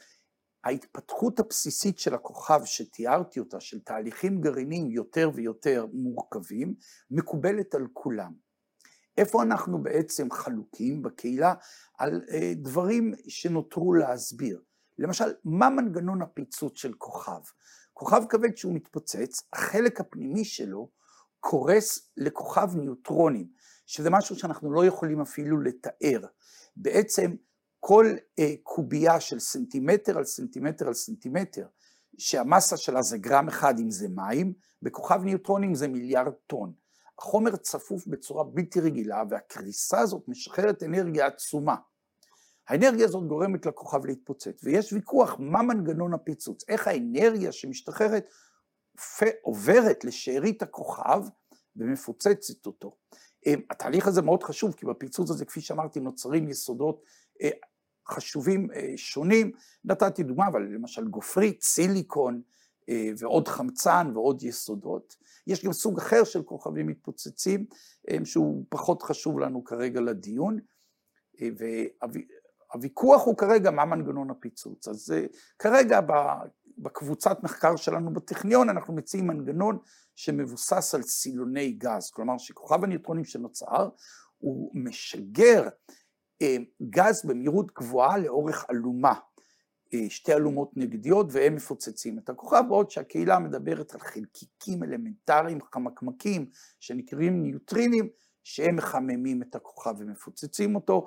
ההתפתחות 0.65 1.41
הבסיסית 1.41 1.99
של 1.99 2.15
הכוכב 2.15 2.61
שתיארתי 2.65 3.41
אותה, 3.41 3.61
של 3.61 3.81
תהליכים 3.81 4.41
גרעיניים 4.41 4.91
יותר 4.91 5.31
ויותר 5.35 5.87
מורכבים, 5.93 6.75
מקובלת 7.11 7.75
על 7.75 7.87
כולם. 7.93 8.33
איפה 9.19 9.43
אנחנו 9.43 9.83
בעצם 9.83 10.31
חלוקים 10.31 11.03
בקהילה? 11.03 11.55
על 11.99 12.23
אה, 12.31 12.53
דברים 12.57 13.15
שנותרו 13.29 13.95
להסביר. 13.95 14.63
למשל, 14.99 15.33
מה 15.45 15.71
מנגנון 15.71 16.23
הפיצוץ 16.23 16.79
של 16.79 16.93
כוכב? 16.99 17.41
כוכב 17.93 18.23
כבד 18.29 18.57
שהוא 18.57 18.75
מתפוצץ, 18.75 19.43
החלק 19.53 20.01
הפנימי 20.01 20.45
שלו 20.45 20.91
קורס 21.41 22.11
לכוכב 22.17 22.77
ניוטרונים, 22.77 23.49
שזה 23.87 24.11
משהו 24.11 24.37
שאנחנו 24.37 24.73
לא 24.73 24.85
יכולים 24.85 25.21
אפילו 25.21 25.61
לתאר. 25.61 26.21
בעצם 26.77 27.35
כל 27.81 28.07
אה, 28.39 28.55
קובייה 28.63 29.21
של 29.21 29.39
סנטימטר 29.39 30.19
על 30.19 30.25
סנטימטר 30.25 30.87
על 30.87 30.95
סנטימטר, 30.95 31.67
שהמסה 32.19 32.77
שלה 32.77 33.03
זה 33.03 33.19
גרם 33.19 33.49
אחד 33.49 33.79
אם 33.79 33.91
זה 33.91 34.09
מים, 34.09 34.53
בכוכב 34.83 35.23
ניוטרונים 35.25 35.75
זה 35.75 35.89
מיליארד 35.89 36.33
טון. 36.47 36.73
החומר 37.19 37.57
צפוף 37.57 38.07
בצורה 38.07 38.45
בלתי 38.45 38.81
רגילה 38.81 39.23
והקריסה 39.31 40.01
הזאת 40.01 40.29
משחררת 40.29 40.83
אנרגיה 40.83 41.27
עצומה. 41.27 41.77
האנרגיה 42.69 43.05
הזאת 43.05 43.27
גורמת 43.27 43.67
לכוכב 43.67 44.07
להתפוצץ, 44.07 44.65
ויש 44.65 44.93
ויכוח 44.93 45.37
מה 45.39 45.63
מנגנון 45.63 46.15
הפיצוץ, 46.15 46.65
איך 46.69 46.89
האנרגיה 46.89 47.53
שמשתחררת 47.53 48.25
עוברת 49.43 50.05
לשארית 50.05 50.63
הכוכב 50.63 51.23
ומפוצצת 51.77 52.67
אותו. 52.67 52.97
אה, 53.47 53.55
התהליך 53.71 54.07
הזה 54.07 54.23
מאוד 54.23 54.43
חשוב, 54.43 54.75
כי 54.75 54.87
בפיצוץ 54.87 55.31
הזה, 55.31 55.45
כפי 55.45 55.61
שאמרתי, 55.61 56.01
נוצרים 56.01 56.49
יסודות 56.49 57.03
אה, 57.43 57.51
חשובים 58.11 58.69
אה, 58.75 58.93
שונים, 58.97 59.53
נתתי 59.85 60.23
דוגמה, 60.23 60.49
אבל 60.49 60.63
למשל 60.63 61.09
גופרית, 61.09 61.63
סיליקון 61.63 62.43
אה, 62.89 63.11
ועוד 63.19 63.49
חמצן 63.49 64.11
ועוד 64.15 64.43
יסודות. 64.43 65.17
יש 65.47 65.65
גם 65.65 65.73
סוג 65.73 65.99
אחר 65.99 66.25
של 66.25 66.43
כוכבים 66.43 66.87
מתפוצצים, 66.87 67.67
אה, 68.11 68.17
שהוא 68.25 68.65
פחות 68.69 69.03
חשוב 69.03 69.39
לנו 69.39 69.65
כרגע 69.65 70.01
לדיון, 70.01 70.59
והוויכוח 72.73 73.25
הוא 73.25 73.37
כרגע 73.37 73.71
מה 73.71 73.85
מנגנון 73.85 74.31
הפיצוץ. 74.31 74.89
אז 74.89 75.15
כרגע 75.59 76.01
בקבוצת 76.79 77.43
מחקר 77.43 77.77
שלנו 77.77 78.13
בטכניון 78.13 78.69
אנחנו 78.69 78.95
מציעים 78.95 79.27
מנגנון 79.27 79.79
שמבוסס 80.15 80.95
על 80.95 81.03
סילוני 81.03 81.73
גז, 81.73 82.11
כלומר 82.11 82.39
שכוכב 82.39 82.85
הניוטרונים 82.85 83.25
שנוצר 83.25 83.89
הוא 84.39 84.71
משגר 84.75 85.69
גז 86.91 87.23
במהירות 87.25 87.73
גבוהה 87.75 88.19
לאורך 88.19 88.67
אלומה, 88.71 89.15
אה, 89.95 90.11
שתי 90.11 90.33
אלומות 90.33 90.71
נגדיות 90.77 91.27
והם 91.31 91.55
מפוצצים 91.55 92.19
את 92.19 92.29
הכוכב, 92.29 92.63
בעוד 92.69 92.91
שהקהילה 92.91 93.39
מדברת 93.39 93.95
על 93.95 94.01
חלקיקים 94.01 94.83
אלמנטריים 94.83 95.59
חמקמקים 95.75 96.51
שנקראים 96.81 97.43
ניוטרינים, 97.43 98.09
שהם 98.45 98.77
מחממים 98.77 99.43
את 99.43 99.55
הכוכב 99.55 99.95
ומפוצצים 99.99 100.75
אותו, 100.75 101.07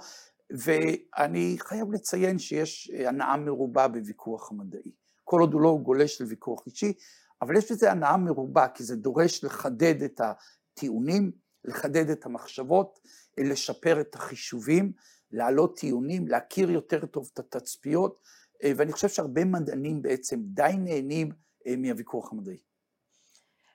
ואני 0.49 1.55
חייב 1.59 1.91
לציין 1.91 2.39
שיש 2.39 2.91
אה, 2.93 3.09
הנאה 3.09 3.37
מרובה 3.37 3.87
בוויכוח 3.87 4.51
המדעי, 4.51 4.91
כל 5.23 5.41
עוד 5.41 5.53
הוא 5.53 5.61
לא 5.61 5.77
גולש 5.83 6.21
לוויכוח 6.21 6.63
אישי, 6.65 6.93
אבל 7.41 7.57
יש 7.57 7.71
בזה 7.71 7.91
הנאה 7.91 8.17
מרובה, 8.17 8.67
כי 8.67 8.83
זה 8.83 8.95
דורש 8.95 9.43
לחדד 9.43 10.03
את 10.03 10.21
הטיעונים, 10.21 11.31
לחדד 11.65 12.09
את 12.09 12.25
המחשבות, 12.25 12.99
לשפר 13.37 14.01
את 14.01 14.15
החישובים, 14.15 14.91
להעלות 15.33 15.79
טיעונים, 15.79 16.27
להכיר 16.27 16.71
יותר 16.71 17.05
טוב 17.05 17.29
את 17.33 17.39
התצפיות, 17.39 18.19
אה, 18.63 18.71
ואני 18.77 18.91
חושב 18.91 19.07
שהרבה 19.09 19.45
מדענים 19.45 20.01
בעצם 20.01 20.39
די 20.43 20.71
נהנים 20.77 21.29
אה, 21.67 21.75
מהוויכוח 21.77 22.33
המדעי. 22.33 22.57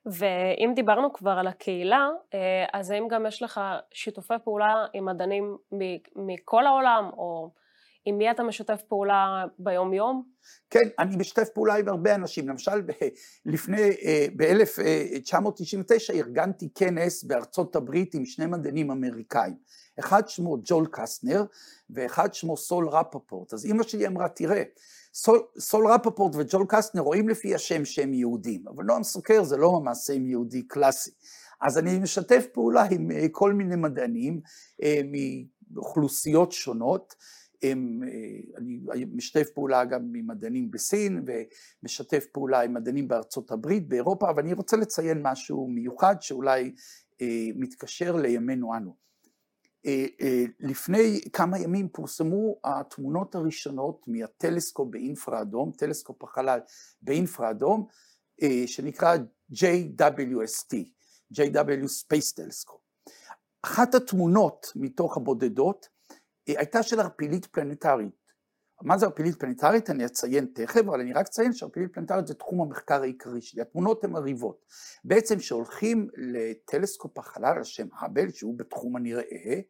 ואם 0.06 0.72
דיברנו 0.74 1.12
כבר 1.12 1.30
על 1.30 1.46
הקהילה, 1.46 2.08
אה, 2.34 2.64
אז 2.72 2.90
האם 2.90 3.08
גם 3.08 3.26
יש 3.26 3.42
לך 3.42 3.60
שיתופי 3.92 4.34
פעולה 4.44 4.86
עם 4.94 5.04
מדענים 5.04 5.56
מכל 6.16 6.66
העולם, 6.66 7.10
או 7.12 7.52
עם 8.04 8.18
מי 8.18 8.30
אתה 8.30 8.42
משתף 8.42 8.82
פעולה 8.88 9.44
ביום 9.58 9.94
יום? 9.94 10.22
כן, 10.70 10.88
אני 10.98 11.16
משתף 11.16 11.48
פעולה 11.54 11.74
עם 11.74 11.88
הרבה 11.88 12.14
אנשים, 12.14 12.48
למשל 12.48 12.82
לפני, 13.46 13.90
ב-1999 14.36 16.14
ארגנתי 16.14 16.68
כנס 16.74 17.24
בארצות 17.24 17.76
הברית 17.76 18.14
עם 18.14 18.24
שני 18.24 18.46
מדענים 18.46 18.90
אמריקאים. 18.90 19.54
אחד 19.98 20.28
שמו 20.28 20.56
ג'ול 20.64 20.86
קסטנר 20.90 21.44
ואחד 21.90 22.34
שמו 22.34 22.56
סול 22.56 22.88
רפפורט. 22.88 23.52
אז 23.52 23.66
אימא 23.66 23.82
שלי 23.82 24.06
אמרה, 24.06 24.28
תראה, 24.28 24.62
סול, 25.14 25.42
סול 25.58 25.86
רפפורט 25.86 26.34
וג'ול 26.36 26.66
קסטנר 26.68 27.02
רואים 27.02 27.28
לפי 27.28 27.54
השם 27.54 27.84
שהם 27.84 28.14
יהודים, 28.14 28.68
אבל 28.68 28.84
נועם 28.84 29.02
סוקר 29.02 29.44
זה 29.44 29.56
לא 29.56 29.80
ממש 29.80 29.98
שם 30.06 30.26
יהודי 30.26 30.62
קלאסי. 30.62 31.10
אז 31.60 31.78
אני 31.78 31.98
משתף 31.98 32.46
פעולה 32.52 32.84
עם 32.90 33.10
אה, 33.10 33.26
כל 33.32 33.52
מיני 33.52 33.76
מדענים 33.76 34.40
אה, 34.82 35.00
מאוכלוסיות 35.70 36.52
שונות, 36.52 37.14
הם, 37.62 38.00
אה, 38.06 38.62
אני 38.92 39.04
משתף 39.12 39.48
פעולה 39.54 39.84
גם 39.84 40.12
עם 40.16 40.26
מדענים 40.26 40.70
בסין 40.70 41.24
ומשתף 41.26 42.26
פעולה 42.32 42.60
עם 42.60 42.74
מדענים 42.74 43.08
בארצות 43.08 43.50
הברית, 43.50 43.88
באירופה, 43.88 44.30
אבל 44.30 44.42
אני 44.42 44.52
רוצה 44.52 44.76
לציין 44.76 45.20
משהו 45.22 45.68
מיוחד 45.68 46.16
שאולי 46.20 46.74
מתקשר 47.56 48.16
לימינו 48.16 48.76
אנו. 48.76 49.07
אה, 49.86 50.06
אה, 50.20 50.44
לפני 50.60 51.20
כמה 51.32 51.58
ימים 51.58 51.88
פורסמו 51.88 52.60
התמונות 52.64 53.34
הראשונות 53.34 54.04
מהטלסקופ 54.06 54.88
באינפרה 54.90 55.40
אדום, 55.40 55.72
טלסקופ 55.72 56.24
החלל 56.24 56.60
באינפרה 57.02 57.50
אדום, 57.50 57.86
אה, 58.42 58.62
שנקרא 58.66 59.16
JWST, 59.52 60.74
JW 61.34 61.84
Space 61.84 62.34
Telescope. 62.38 63.10
אחת 63.62 63.94
התמונות 63.94 64.72
מתוך 64.76 65.16
הבודדות 65.16 65.88
הייתה 66.46 66.82
של 66.82 67.00
ערפילית 67.00 67.46
פלנטרית. 67.46 68.17
מה 68.82 68.98
זה 68.98 69.06
ערפילית 69.06 69.40
פלנטרית? 69.40 69.90
אני 69.90 70.06
אציין 70.06 70.46
תכף, 70.54 70.80
אבל 70.80 71.00
אני 71.00 71.12
רק 71.12 71.26
אציין 71.26 71.52
שערפילית 71.52 71.94
פלנטרית 71.94 72.26
זה 72.26 72.34
תחום 72.34 72.60
המחקר 72.60 73.02
העיקרי 73.02 73.42
שלי. 73.42 73.62
התמונות 73.62 74.04
הן 74.04 74.16
הריבות. 74.16 74.64
בעצם 75.04 75.38
כשהולכים 75.38 76.08
לטלסקופ 76.16 77.18
החלל 77.18 77.56
על 77.56 77.64
שם 77.64 77.86
האבל, 77.92 78.30
שהוא 78.30 78.58
בתחום 78.58 78.96
הנראה, 78.96 79.60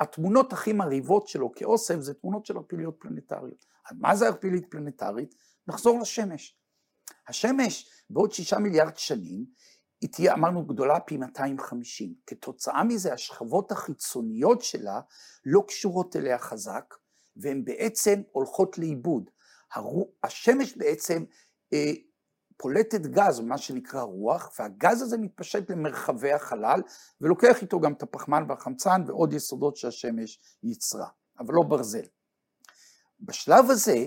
התמונות 0.00 0.52
הכי 0.52 0.72
מרהיבות 0.72 1.28
שלו 1.28 1.52
כאוסף 1.52 2.00
זה 2.00 2.14
תמונות 2.14 2.46
של 2.46 2.56
ערפיליות 2.56 2.96
פלנטריות. 3.00 3.64
אז 3.90 3.96
מה 4.00 4.16
זה 4.16 4.26
ערפילית 4.26 4.66
פלנטרית? 4.70 5.34
נחזור 5.66 6.00
לשמש. 6.00 6.58
השמש 7.28 7.90
בעוד 8.10 8.32
שישה 8.32 8.58
מיליארד 8.58 8.96
שנים 8.96 9.44
היא 10.00 10.10
תהיה, 10.10 10.34
אמרנו, 10.34 10.66
גדולה 10.66 11.00
פי 11.00 11.16
250. 11.16 12.14
כתוצאה 12.26 12.84
מזה 12.84 13.12
השכבות 13.12 13.72
החיצוניות 13.72 14.62
שלה 14.62 15.00
לא 15.44 15.64
קשורות 15.68 16.16
אליה 16.16 16.38
חזק, 16.38 16.94
והן 17.36 17.64
בעצם 17.64 18.22
הולכות 18.32 18.78
לאיבוד. 18.78 19.30
השמש 20.24 20.76
בעצם 20.76 21.24
אה, 21.72 21.92
פולטת 22.56 23.00
גז, 23.00 23.40
מה 23.40 23.58
שנקרא 23.58 24.02
רוח, 24.02 24.52
והגז 24.58 25.02
הזה 25.02 25.18
מתפשט 25.18 25.70
למרחבי 25.70 26.32
החלל, 26.32 26.80
ולוקח 27.20 27.62
איתו 27.62 27.80
גם 27.80 27.92
את 27.92 28.02
הפחמן 28.02 28.44
והחמצן 28.48 29.02
ועוד 29.06 29.32
יסודות 29.32 29.76
שהשמש 29.76 30.38
יצרה, 30.62 31.08
אבל 31.38 31.54
לא 31.54 31.62
ברזל. 31.62 32.04
בשלב 33.20 33.70
הזה, 33.70 34.06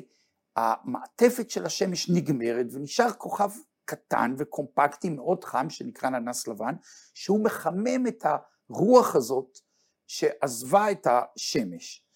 המעטפת 0.56 1.50
של 1.50 1.66
השמש 1.66 2.10
נגמרת 2.10 2.66
ונשאר 2.72 3.12
כוכב 3.12 3.52
קטן 3.86 4.36
וקומפקטי 4.38 5.10
מאוד 5.10 5.44
חם 5.44 5.70
שנקרא 5.70 6.10
ננס 6.10 6.48
לבן, 6.48 6.76
שהוא 7.14 7.44
מחמם 7.44 8.08
את 8.08 8.26
הרוח 8.70 9.16
הזאת 9.16 9.60
שעזבה 10.08 10.92
את 10.92 11.08
השמש. 11.10 12.07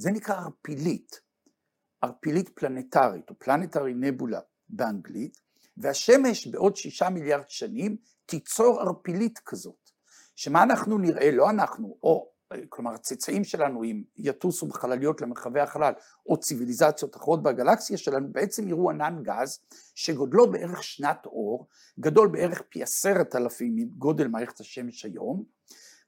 זה 0.00 0.10
נקרא 0.10 0.34
ערפילית, 0.34 1.20
ערפילית 2.02 2.48
פלנטרית 2.48 3.30
או 3.30 3.34
פלנטרי 3.38 3.94
נבולה 3.94 4.40
באנגלית, 4.68 5.40
והשמש 5.76 6.46
בעוד 6.46 6.76
שישה 6.76 7.10
מיליארד 7.10 7.48
שנים 7.50 7.96
תיצור 8.26 8.80
ערפילית 8.80 9.38
כזאת, 9.38 9.90
שמה 10.36 10.62
אנחנו 10.62 10.98
נראה, 10.98 11.30
לא 11.30 11.50
אנחנו, 11.50 11.98
או 12.02 12.30
כלומר 12.68 12.94
הצאצאים 12.94 13.44
שלנו 13.44 13.84
אם 13.84 14.02
יטוסו 14.16 14.66
בחלליות 14.66 15.20
למרחבי 15.20 15.60
החלל 15.60 15.92
או 16.26 16.40
ציוויליזציות 16.40 17.16
אחרות 17.16 17.42
בגלקסיה 17.42 17.98
שלנו 17.98 18.32
בעצם 18.32 18.68
יראו 18.68 18.90
ענן 18.90 19.22
גז 19.22 19.58
שגודלו 19.94 20.50
בערך 20.50 20.82
שנת 20.82 21.26
אור, 21.26 21.68
גדול 22.00 22.28
בערך 22.28 22.62
פי 22.68 22.82
עשרת 22.82 23.36
אלפים 23.36 23.76
מגודל 23.76 24.28
מערכת 24.28 24.60
השמש 24.60 25.04
היום, 25.04 25.59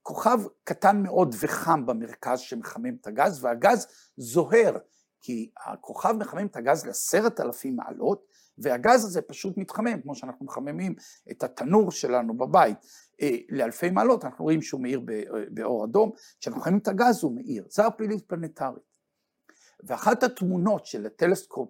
כוכב 0.02 0.38
קטן 0.64 1.02
מאוד 1.02 1.35
וחם 1.40 1.87
במרכז 1.87 2.40
שמחמם 2.40 2.94
את 3.00 3.06
הגז 3.06 3.44
והגז 3.44 3.87
זוהר 4.16 4.76
כי 5.21 5.50
הכוכב 5.66 6.12
מחמם 6.12 6.47
את 6.47 6.56
הגז 6.56 6.87
לעשרת 6.87 7.40
אלפים 7.40 7.76
מעלות 7.76 8.26
והגז 8.59 9.04
הזה 9.04 9.23
פשוט 9.23 9.56
מתחמם 9.56 10.00
כמו 10.02 10.14
שאנחנו 10.14 10.47
מחממים 10.47 10.94
את 11.30 11.42
התנור 11.42 11.90
שלנו 11.90 12.37
בבית. 12.37 12.76
אה, 13.21 13.37
לאלפי 13.49 13.90
מעלות, 13.90 14.25
אנחנו 14.25 14.44
רואים 14.44 14.62
שהוא 14.62 14.80
מאיר 14.80 15.00
באור 15.50 15.85
אדום, 15.85 16.11
כשאנחנו 16.40 16.62
חיים 16.62 16.78
את 16.78 16.88
הגז 16.88 17.23
הוא 17.23 17.35
מאיר, 17.35 17.66
זה 17.71 17.87
הפעילות 17.87 18.23
פלנטרית. 18.26 18.92
ואחת 19.85 20.23
התמונות 20.23 20.87
של 20.87 21.06
הטלסקופ 21.06 21.68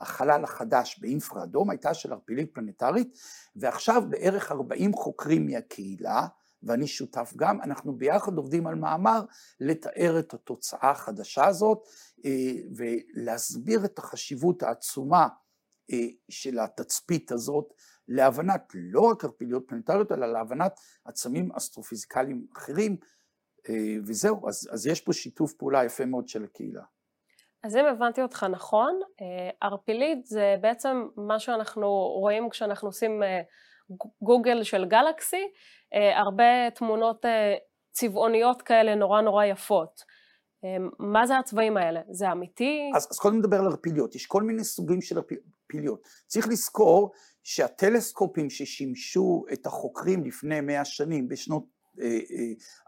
החלל 0.00 0.44
החדש 0.44 0.98
באינפרה 0.98 1.42
אדום 1.42 1.70
הייתה 1.70 1.94
של 1.94 2.12
ערפילית 2.12 2.54
פלנטרית, 2.54 3.18
ועכשיו 3.56 4.02
בערך 4.10 4.52
40 4.52 4.92
חוקרים 4.92 5.46
מהקהילה, 5.46 6.26
ואני 6.62 6.86
שותף 6.86 7.32
גם, 7.36 7.62
אנחנו 7.62 7.92
ביחד 7.92 8.36
עובדים 8.36 8.66
על 8.66 8.74
מאמר 8.74 9.20
לתאר 9.60 10.18
את 10.18 10.34
התוצאה 10.34 10.90
החדשה 10.90 11.46
הזאת 11.46 11.88
אה, 12.24 12.52
ולהסביר 12.76 13.84
את 13.84 13.98
החשיבות 13.98 14.62
העצומה 14.62 15.28
אה, 15.92 16.06
של 16.28 16.58
התצפית 16.58 17.32
הזאת 17.32 17.74
להבנת 18.08 18.62
לא 18.74 19.00
רק 19.00 19.24
ערפיליות 19.24 19.64
פלנטריות, 19.68 20.12
אלא 20.12 20.32
להבנת 20.32 20.80
עצמים 21.04 21.52
אסטרופיזיקליים 21.52 22.46
אחרים, 22.56 22.96
אה, 23.68 23.96
וזהו, 24.06 24.48
אז, 24.48 24.68
אז 24.72 24.86
יש 24.86 25.00
פה 25.00 25.12
שיתוף 25.12 25.52
פעולה 25.52 25.84
יפה 25.84 26.04
מאוד 26.04 26.28
של 26.28 26.44
הקהילה. 26.44 26.82
אז 27.62 27.76
אם 27.76 27.84
הבנתי 27.84 28.22
אותך 28.22 28.46
נכון, 28.50 29.00
ערפילית 29.60 30.26
זה 30.26 30.56
בעצם 30.60 31.08
מה 31.16 31.38
שאנחנו 31.38 31.88
רואים 31.92 32.50
כשאנחנו 32.50 32.88
עושים 32.88 33.22
גוגל 34.22 34.62
של 34.62 34.84
גלקסי, 34.84 35.52
הרבה 35.92 36.70
תמונות 36.74 37.24
צבעוניות 37.92 38.62
כאלה 38.62 38.94
נורא 38.94 39.20
נורא 39.20 39.44
יפות. 39.44 40.02
מה 40.98 41.26
זה 41.26 41.38
הצבעים 41.38 41.76
האלה? 41.76 42.00
זה 42.10 42.32
אמיתי? 42.32 42.90
אז, 42.96 43.08
אז 43.10 43.18
קודם 43.18 43.38
נדבר 43.38 43.56
על 43.60 43.66
ערפיליות, 43.66 44.14
יש 44.14 44.26
כל 44.26 44.42
מיני 44.42 44.64
סוגים 44.64 45.00
של 45.00 45.18
ערפיליות. 45.18 46.08
צריך 46.26 46.48
לזכור 46.48 47.10
שהטלסקופים 47.42 48.50
ששימשו 48.50 49.44
את 49.52 49.66
החוקרים 49.66 50.24
לפני 50.24 50.60
מאה 50.60 50.84
שנים 50.84 51.28
בשנות, 51.28 51.64
אה, 52.00 52.18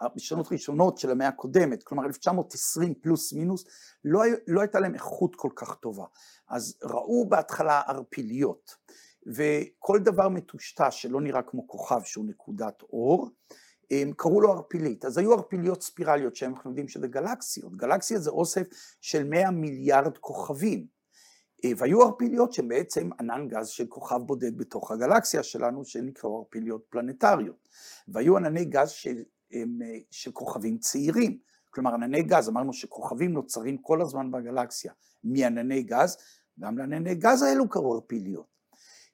אה, 0.03 0.09
בשנות 0.17 0.53
ראשונות 0.53 0.99
של 0.99 1.11
המאה 1.11 1.29
הקודמת, 1.29 1.83
כלומר 1.83 2.05
1920 2.07 2.95
פלוס 2.95 3.33
מינוס, 3.33 3.65
לא, 4.05 4.21
לא 4.47 4.61
הייתה 4.61 4.81
להם 4.81 4.95
איכות 4.95 5.37
כל 5.37 5.51
כך 5.57 5.75
טובה. 5.75 6.05
אז 6.49 6.79
ראו 6.83 7.29
בהתחלה 7.29 7.83
ערפיליות, 7.87 8.77
וכל 9.27 9.99
דבר 9.99 10.29
מטושטש 10.29 11.03
שלא 11.03 11.21
נראה 11.21 11.43
כמו 11.43 11.69
כוכב 11.69 12.01
שהוא 12.05 12.25
נקודת 12.25 12.83
אור, 12.83 13.31
הם 13.91 14.13
קראו 14.17 14.41
לו 14.41 14.53
ערפילית, 14.53 15.05
אז 15.05 15.19
היו 15.19 15.33
ערפיליות 15.33 15.83
ספירליות 15.83 16.37
שאנחנו 16.37 16.71
יודעים 16.71 16.89
שזה 16.89 17.07
גלקסיות, 17.07 17.77
גלקסיה 17.77 18.19
זה 18.19 18.31
אוסף 18.31 18.67
של 19.01 19.25
100 19.25 19.51
מיליארד 19.51 20.19
כוכבים, 20.19 20.87
אה, 21.65 21.71
והיו 21.77 22.03
ערפיליות 22.03 22.53
שהן 22.53 22.69
בעצם 22.69 23.11
ענן 23.21 23.49
גז 23.49 23.69
של 23.69 23.87
כוכב 23.87 24.19
בודד 24.19 24.59
בתוך 24.59 24.91
הגלקסיה 24.91 25.43
שלנו 25.43 25.85
שנקראו 25.85 26.39
ערפיליות 26.39 26.85
פלנטריות, 26.89 27.69
והיו 28.09 28.37
ענני 28.37 28.65
גז 28.65 28.91
של, 28.91 29.23
אה, 29.55 29.63
של 30.11 30.33
כוכבים 30.33 30.79
צעירים, 30.79 31.39
כלומר 31.71 31.95
ענני 31.95 32.23
גז, 32.23 32.49
אמרנו 32.49 32.73
שכוכבים 32.73 33.33
נוצרים 33.33 33.79
כל 33.79 34.03
הזמן 34.03 34.31
בגלקסיה. 34.31 34.93
מענני 35.25 35.83
גז, 35.83 36.17
גם 36.61 36.79
לענני 36.79 37.15
גז 37.15 37.43
האלו 37.43 37.69
קראו 37.69 37.95
ערפיליות. 37.95 38.52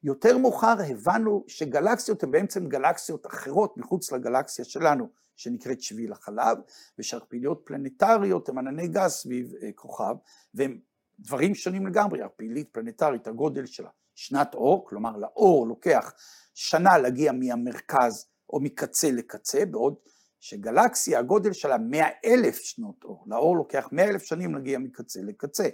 יותר 0.02 0.38
מאוחר 0.38 0.74
הבנו 0.88 1.44
שגלקסיות 1.46 2.22
הן 2.22 2.30
בעצם 2.30 2.68
גלקסיות 2.68 3.26
אחרות 3.26 3.76
מחוץ 3.76 4.12
לגלקסיה 4.12 4.64
שלנו, 4.64 5.08
שנקראת 5.36 5.82
שביל 5.82 6.12
החלב, 6.12 6.58
ושערפיליות 6.98 7.62
פלנטריות 7.64 8.48
הן 8.48 8.58
ענני 8.58 8.88
גז 8.88 9.10
סביב 9.10 9.54
אה, 9.62 9.72
כוכב, 9.74 10.14
והן 10.54 10.78
דברים 11.18 11.54
שונים 11.54 11.86
לגמרי, 11.86 12.22
הפעילית 12.22 12.68
פלנטרית, 12.72 13.26
הגודל 13.26 13.66
שלה, 13.66 13.90
שנת 14.14 14.54
אור, 14.54 14.86
כלומר 14.88 15.16
לאור 15.16 15.66
לוקח 15.66 16.12
שנה 16.54 16.98
להגיע 16.98 17.32
מהמרכז 17.32 18.26
או 18.50 18.60
מקצה 18.60 19.10
לקצה, 19.10 19.66
בעוד 19.66 19.94
שגלקסיה 20.40 21.18
הגודל 21.18 21.52
שלה 21.52 21.78
מאה 21.78 22.08
אלף 22.24 22.58
שנות 22.58 23.04
אור, 23.04 23.24
לאור 23.26 23.56
לוקח 23.56 23.88
מאה 23.92 24.08
אלף 24.08 24.22
שנים 24.22 24.54
להגיע 24.54 24.78
מקצה 24.78 25.20
לקצה, 25.22 25.68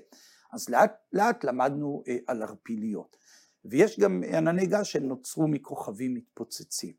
אז 0.53 0.69
לאט 0.69 0.93
לאט 1.13 1.45
למדנו 1.45 2.03
אה, 2.09 2.17
על 2.27 2.43
ערפיליות, 2.43 3.17
ויש 3.65 4.01
גם 4.01 4.23
ענני 4.37 4.67
גז 4.67 4.87
שנוצרו 4.87 5.49
מכוכבים 5.49 6.15
מתפוצצים, 6.15 6.93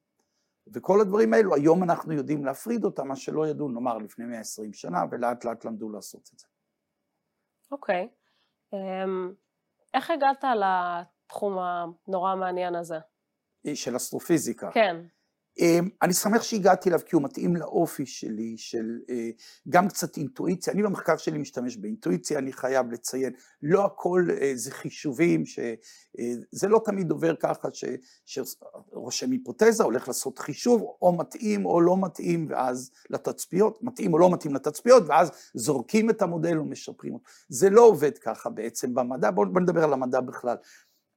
וכל 0.74 1.02
הדברים 1.02 1.34
האלו 1.34 1.56
היום 1.56 1.84
אנחנו 1.84 2.14
יודעים 2.14 2.46
להפריד 2.46 2.86
אותם, 2.86 3.08
מה 3.08 3.16
שלא 3.16 3.48
ידעו 3.48 3.70
נאמר 3.70 3.98
לפני 3.98 4.26
120 4.26 4.74
שנה, 4.74 5.00
ולאט 5.12 5.46
לאט 5.46 5.66
למדו 5.66 5.90
לעשות 5.90 6.30
את 6.34 6.40
זה. 6.40 6.48
אוקיי. 7.72 8.08
Okay. 8.08 8.76
אמ, 8.76 9.34
איך 9.94 10.12
הגעת 10.12 10.44
לתחום 10.44 11.58
הנורא 11.58 12.32
המעניין 12.32 12.76
הזה? 12.76 12.98
של 13.74 13.96
אסטרופיזיקה. 13.96 14.72
כן. 14.72 15.06
אמ, 15.60 15.90
אני 16.02 16.14
שמח 16.14 16.42
שהגעתי 16.44 16.90
אליו 16.90 17.00
כי 17.06 17.16
הוא 17.16 17.24
מתאים 17.24 17.56
לאופי 17.56 18.06
שלי, 18.06 18.58
של 18.58 19.00
אה, 19.10 19.30
גם 19.70 19.88
קצת 19.88 20.18
אינטואיציה, 20.18 20.74
אני 20.74 20.84
במחקר 20.84 21.18
שלי 21.18 21.38
משתמש 21.38 21.78
באינטואיציה, 21.78 22.40
אני 22.40 22.54
חייב 22.54 22.92
לציין, 22.92 23.34
לא 23.62 23.86
הכל 23.86 24.28
אה, 24.42 24.52
זה 24.56 24.72
חישובים, 24.72 25.46
שזה 25.46 26.68
אה, 26.68 26.70
לא 26.70 26.82
תמיד 26.86 27.12
עובר 27.12 27.36
ככה 27.36 27.68
שרושם 28.24 29.32
היפותזה, 29.32 29.84
הולך 29.84 30.08
לעשות 30.08 30.40
חישוב, 30.40 30.82
או 31.02 31.18
מתאים 31.18 31.66
או 31.66 31.82
לא 31.82 31.98
מתאים, 32.02 32.48
ואז 32.50 32.92
לתצפיות, 33.10 33.84
מתאים 33.84 34.14
או 34.14 34.20
לא 34.20 34.32
מתאים 34.34 34.56
לתצפיות, 34.56 35.04
ואז 35.08 35.32
זורקים 35.54 36.10
את 36.10 36.22
המודל 36.22 36.60
ומשפרים 36.60 37.14
אותו. 37.14 37.26
זה 37.50 37.70
לא 37.70 37.82
עובד 37.82 38.18
ככה 38.18 38.50
בעצם 38.50 38.94
במדע, 38.94 39.32
בואו 39.32 39.54
בוא 39.54 39.62
נדבר 39.62 39.84
על 39.84 39.94
המדע 39.94 40.22
בכלל. 40.22 40.56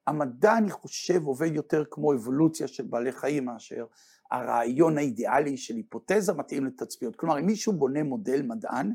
המדע, 0.07 0.59
אני 0.59 0.71
חושב, 0.71 1.27
עובד 1.27 1.55
יותר 1.55 1.85
כמו 1.91 2.15
אבולוציה 2.15 2.69
של 2.69 2.85
בעלי 2.87 3.13
חיים 3.13 3.45
מאשר 3.45 3.85
הרעיון 4.31 4.99
האידיאלי 4.99 5.57
של 5.57 5.77
היפותזה 5.77 6.33
מתאים 6.33 6.67
לתצפיות. 6.67 7.17
כלומר, 7.17 7.39
אם 7.39 7.47
מישהו 7.47 7.73
בונה 7.73 8.03
מודל 8.03 8.43
מדען, 8.43 8.93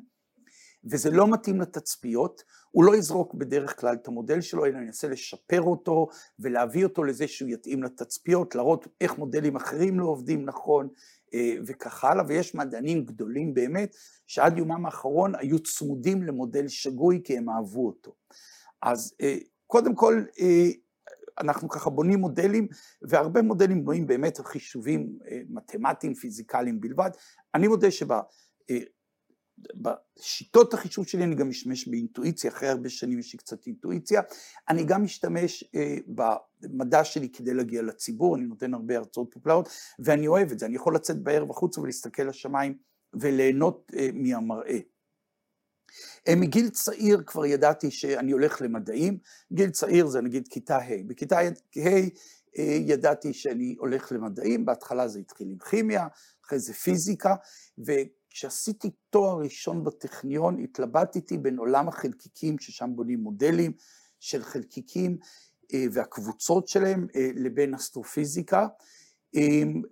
וזה 0.85 1.09
לא 1.09 1.27
מתאים 1.27 1.61
לתצפיות, 1.61 2.43
הוא 2.71 2.83
לא 2.83 2.95
יזרוק 2.95 3.33
בדרך 3.33 3.79
כלל 3.79 3.95
את 3.95 4.07
המודל 4.07 4.41
שלו, 4.41 4.65
אלא 4.65 4.77
ינסה 4.77 5.07
לשפר 5.07 5.61
אותו 5.61 6.07
ולהביא 6.39 6.83
אותו 6.83 7.03
לזה 7.03 7.27
שהוא 7.27 7.49
יתאים 7.49 7.83
לתצפיות, 7.83 8.55
להראות 8.55 8.87
איך 9.01 9.17
מודלים 9.17 9.55
אחרים 9.55 9.99
לא 9.99 10.05
עובדים 10.05 10.45
נכון 10.45 10.89
אה, 11.33 11.55
וכך 11.65 12.03
הלאה, 12.03 12.23
ויש 12.27 12.55
מדענים 12.55 13.05
גדולים 13.05 13.53
באמת, 13.53 13.95
שעד 14.27 14.57
יומם 14.57 14.85
האחרון 14.85 15.35
היו 15.35 15.59
צמודים 15.59 16.23
למודל 16.23 16.67
שגוי 16.67 17.21
כי 17.23 17.37
הם 17.37 17.49
אהבו 17.49 17.85
אותו. 17.87 18.15
אז 18.81 19.15
קודם 19.67 19.95
כל, 19.95 20.23
אנחנו 21.39 21.69
ככה 21.69 21.89
בונים 21.89 22.19
מודלים, 22.19 22.67
והרבה 23.01 23.41
מודלים 23.41 23.81
בנויים 23.81 24.07
באמת 24.07 24.39
על 24.39 24.45
חישובים 24.45 25.19
מתמטיים, 25.49 26.13
פיזיקליים 26.13 26.81
בלבד. 26.81 27.09
אני 27.55 27.67
מודה 27.67 27.87
שבשיטות 30.19 30.73
החישוב 30.73 31.07
שלי 31.07 31.23
אני 31.23 31.35
גם 31.35 31.49
משתמש 31.49 31.87
באינטואיציה, 31.87 32.51
אחרי 32.51 32.69
הרבה 32.69 32.89
שנים 32.89 33.19
יש 33.19 33.33
לי 33.33 33.39
קצת 33.39 33.67
אינטואיציה. 33.67 34.21
אני 34.69 34.83
גם 34.83 35.03
משתמש 35.03 35.63
במדע 36.61 37.03
שלי 37.03 37.29
כדי 37.29 37.53
להגיע 37.53 37.81
לציבור, 37.81 38.35
אני 38.35 38.45
נותן 38.45 38.73
הרבה 38.73 38.97
הרצאות 38.97 39.33
פופולריות, 39.33 39.69
ואני 39.99 40.27
אוהב 40.27 40.51
את 40.51 40.59
זה, 40.59 40.65
אני 40.65 40.75
יכול 40.75 40.95
לצאת 40.95 41.23
בערב 41.23 41.51
החוצה 41.51 41.81
ולהסתכל 41.81 42.23
לשמיים 42.23 42.77
וליהנות 43.13 43.91
מהמראה. 44.13 44.79
מגיל 46.29 46.69
צעיר 46.69 47.23
כבר 47.25 47.45
ידעתי 47.45 47.91
שאני 47.91 48.31
הולך 48.31 48.61
למדעים, 48.61 49.17
גיל 49.53 49.69
צעיר 49.69 50.07
זה 50.07 50.21
נגיד 50.21 50.47
כיתה 50.47 50.77
ה', 50.77 51.03
בכיתה 51.07 51.39
ה' 51.39 51.99
ידעתי 52.61 53.33
שאני 53.33 53.75
הולך 53.79 54.11
למדעים, 54.11 54.65
בהתחלה 54.65 55.07
זה 55.07 55.19
התחיל 55.19 55.47
עם 55.49 55.57
כימיה, 55.69 56.07
אחרי 56.45 56.59
זה 56.59 56.73
פיזיקה, 56.73 57.35
וכשעשיתי 57.77 58.89
תואר 59.09 59.39
ראשון 59.39 59.83
בטכניון 59.83 60.59
התלבטתי 60.63 61.37
בין 61.37 61.57
עולם 61.57 61.87
החלקיקים, 61.87 62.59
ששם 62.59 62.89
בונים 62.95 63.19
מודלים 63.19 63.71
של 64.19 64.43
חלקיקים 64.43 65.17
והקבוצות 65.91 66.67
שלהם, 66.67 67.07
לבין 67.35 67.73
אסטרופיזיקה, 67.73 68.67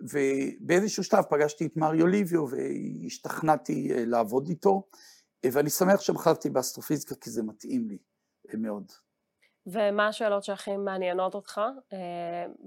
ובאיזשהו 0.00 1.04
שלב 1.04 1.24
פגשתי 1.30 1.66
את 1.66 1.76
מריו 1.76 2.06
ליביו 2.06 2.44
והשתכנעתי 2.48 3.88
לעבוד 3.94 4.48
איתו. 4.48 4.88
ואני 5.46 5.70
שמח 5.70 6.00
שבחרתי 6.00 6.50
באסטרופיזיקה 6.50 7.14
כי 7.14 7.30
זה 7.30 7.42
מתאים 7.42 7.88
לי 7.88 7.98
מאוד. 8.58 8.92
ומה 9.66 10.08
השאלות 10.08 10.44
שהכי 10.44 10.76
מעניינות 10.76 11.34
אותך? 11.34 11.60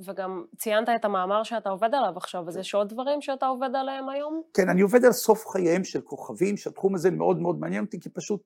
וגם 0.06 0.46
ציינת 0.58 0.90
את 1.00 1.06
המאמר 1.06 1.44
שאתה 1.44 1.70
עובד 1.70 1.90
עליו 1.94 2.18
עכשיו, 2.18 2.48
אז 2.48 2.58
יש 2.58 2.76
עוד 2.76 2.90
דברים 2.90 3.22
שאתה 3.22 3.46
עובד 3.46 3.70
עליהם 3.76 4.10
היום? 4.10 4.42
כן, 4.54 4.70
אני 4.70 4.82
עובד 4.82 5.06
על 5.06 5.12
סוף 5.12 5.48
חייהם 5.48 5.84
של 5.84 6.02
כוכבים, 6.02 6.58
שהתחום 6.58 6.96
הזה 6.96 7.12
מאוד 7.12 7.40
מאוד 7.40 7.60
מעניין 7.60 7.84
אותי, 7.84 8.00
כי 8.00 8.10
פשוט 8.10 8.42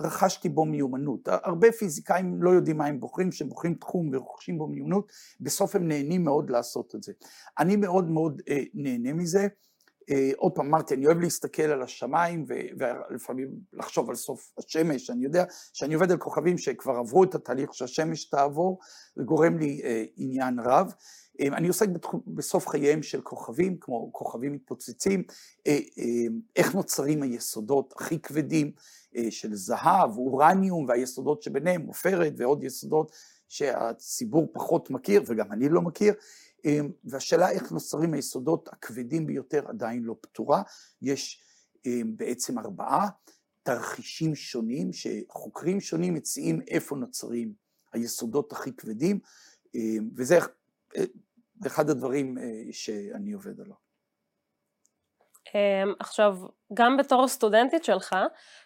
רכשתי 0.00 0.48
בו 0.48 0.64
מיומנות. 0.64 1.28
הרבה 1.28 1.72
פיזיקאים 1.72 2.42
לא 2.42 2.50
יודעים 2.50 2.76
מה 2.76 2.86
הם 2.86 3.00
בוחרים, 3.00 3.30
כשהם 3.30 3.48
בוחרים 3.48 3.74
תחום 3.74 4.10
ורוכשים 4.12 4.58
בו 4.58 4.66
מיומנות, 4.66 5.12
בסוף 5.40 5.76
הם 5.76 5.88
נהנים 5.88 6.24
מאוד 6.24 6.50
לעשות 6.50 6.94
את 6.94 7.02
זה. 7.02 7.12
אני 7.58 7.76
מאוד 7.76 8.10
מאוד 8.10 8.42
נהנה 8.74 9.12
מזה. 9.12 9.48
עוד 10.36 10.52
פעם 10.52 10.66
אמרתי, 10.66 10.94
אני 10.94 11.06
אוהב 11.06 11.20
להסתכל 11.20 11.62
על 11.62 11.82
השמיים 11.82 12.44
ולפעמים 12.48 13.48
לחשוב 13.72 14.10
על 14.10 14.16
סוף 14.16 14.52
השמש, 14.58 15.10
אני 15.10 15.24
יודע 15.24 15.44
שאני 15.72 15.94
עובד 15.94 16.10
על 16.10 16.18
כוכבים 16.18 16.58
שכבר 16.58 16.92
עברו 16.96 17.24
את 17.24 17.34
התהליך 17.34 17.74
שהשמש 17.74 18.24
תעבור, 18.24 18.78
זה 19.16 19.22
גורם 19.22 19.58
לי 19.58 19.82
עניין 20.16 20.58
רב. 20.60 20.92
אני 21.40 21.68
עוסק 21.68 21.88
בסוף 22.26 22.68
חייהם 22.68 23.02
של 23.02 23.20
כוכבים, 23.20 23.76
כמו 23.80 24.12
כוכבים 24.12 24.52
מתפוצצים, 24.52 25.22
איך 26.56 26.74
נוצרים 26.74 27.22
היסודות 27.22 27.94
הכי 27.96 28.18
כבדים 28.18 28.72
של 29.30 29.54
זהב, 29.54 30.16
אורניום 30.16 30.84
והיסודות 30.88 31.42
שביניהם, 31.42 31.86
עופרת 31.86 32.32
ועוד 32.36 32.64
יסודות 32.64 33.12
שהציבור 33.48 34.48
פחות 34.52 34.90
מכיר 34.90 35.22
וגם 35.26 35.52
אני 35.52 35.68
לא 35.68 35.82
מכיר. 35.82 36.14
והשאלה 37.04 37.50
איך 37.50 37.72
נוצרים 37.72 38.14
היסודות 38.14 38.68
הכבדים 38.72 39.26
ביותר 39.26 39.68
עדיין 39.68 40.02
לא 40.02 40.14
פתורה. 40.20 40.62
יש 41.02 41.42
בעצם 42.16 42.58
ארבעה 42.58 43.08
תרחישים 43.62 44.34
שונים, 44.34 44.90
שחוקרים 44.92 45.80
שונים 45.80 46.14
מציעים 46.14 46.60
איפה 46.68 46.96
נוצרים 46.96 47.52
היסודות 47.92 48.52
הכי 48.52 48.72
כבדים, 48.72 49.20
וזה 50.16 50.38
אחד 51.66 51.90
הדברים 51.90 52.38
שאני 52.72 53.32
עובד 53.32 53.60
עליו. 53.60 53.76
עכשיו, 56.00 56.36
גם 56.74 56.96
בתור 56.96 57.28
סטודנטית 57.28 57.84
שלך, 57.84 58.16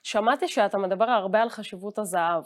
שמעתי 0.03 0.49
שאתה 0.49 0.79
מדבר 0.79 1.05
הרבה 1.05 1.43
על 1.43 1.49
חשיבות 1.49 1.99
הזהב. 1.99 2.45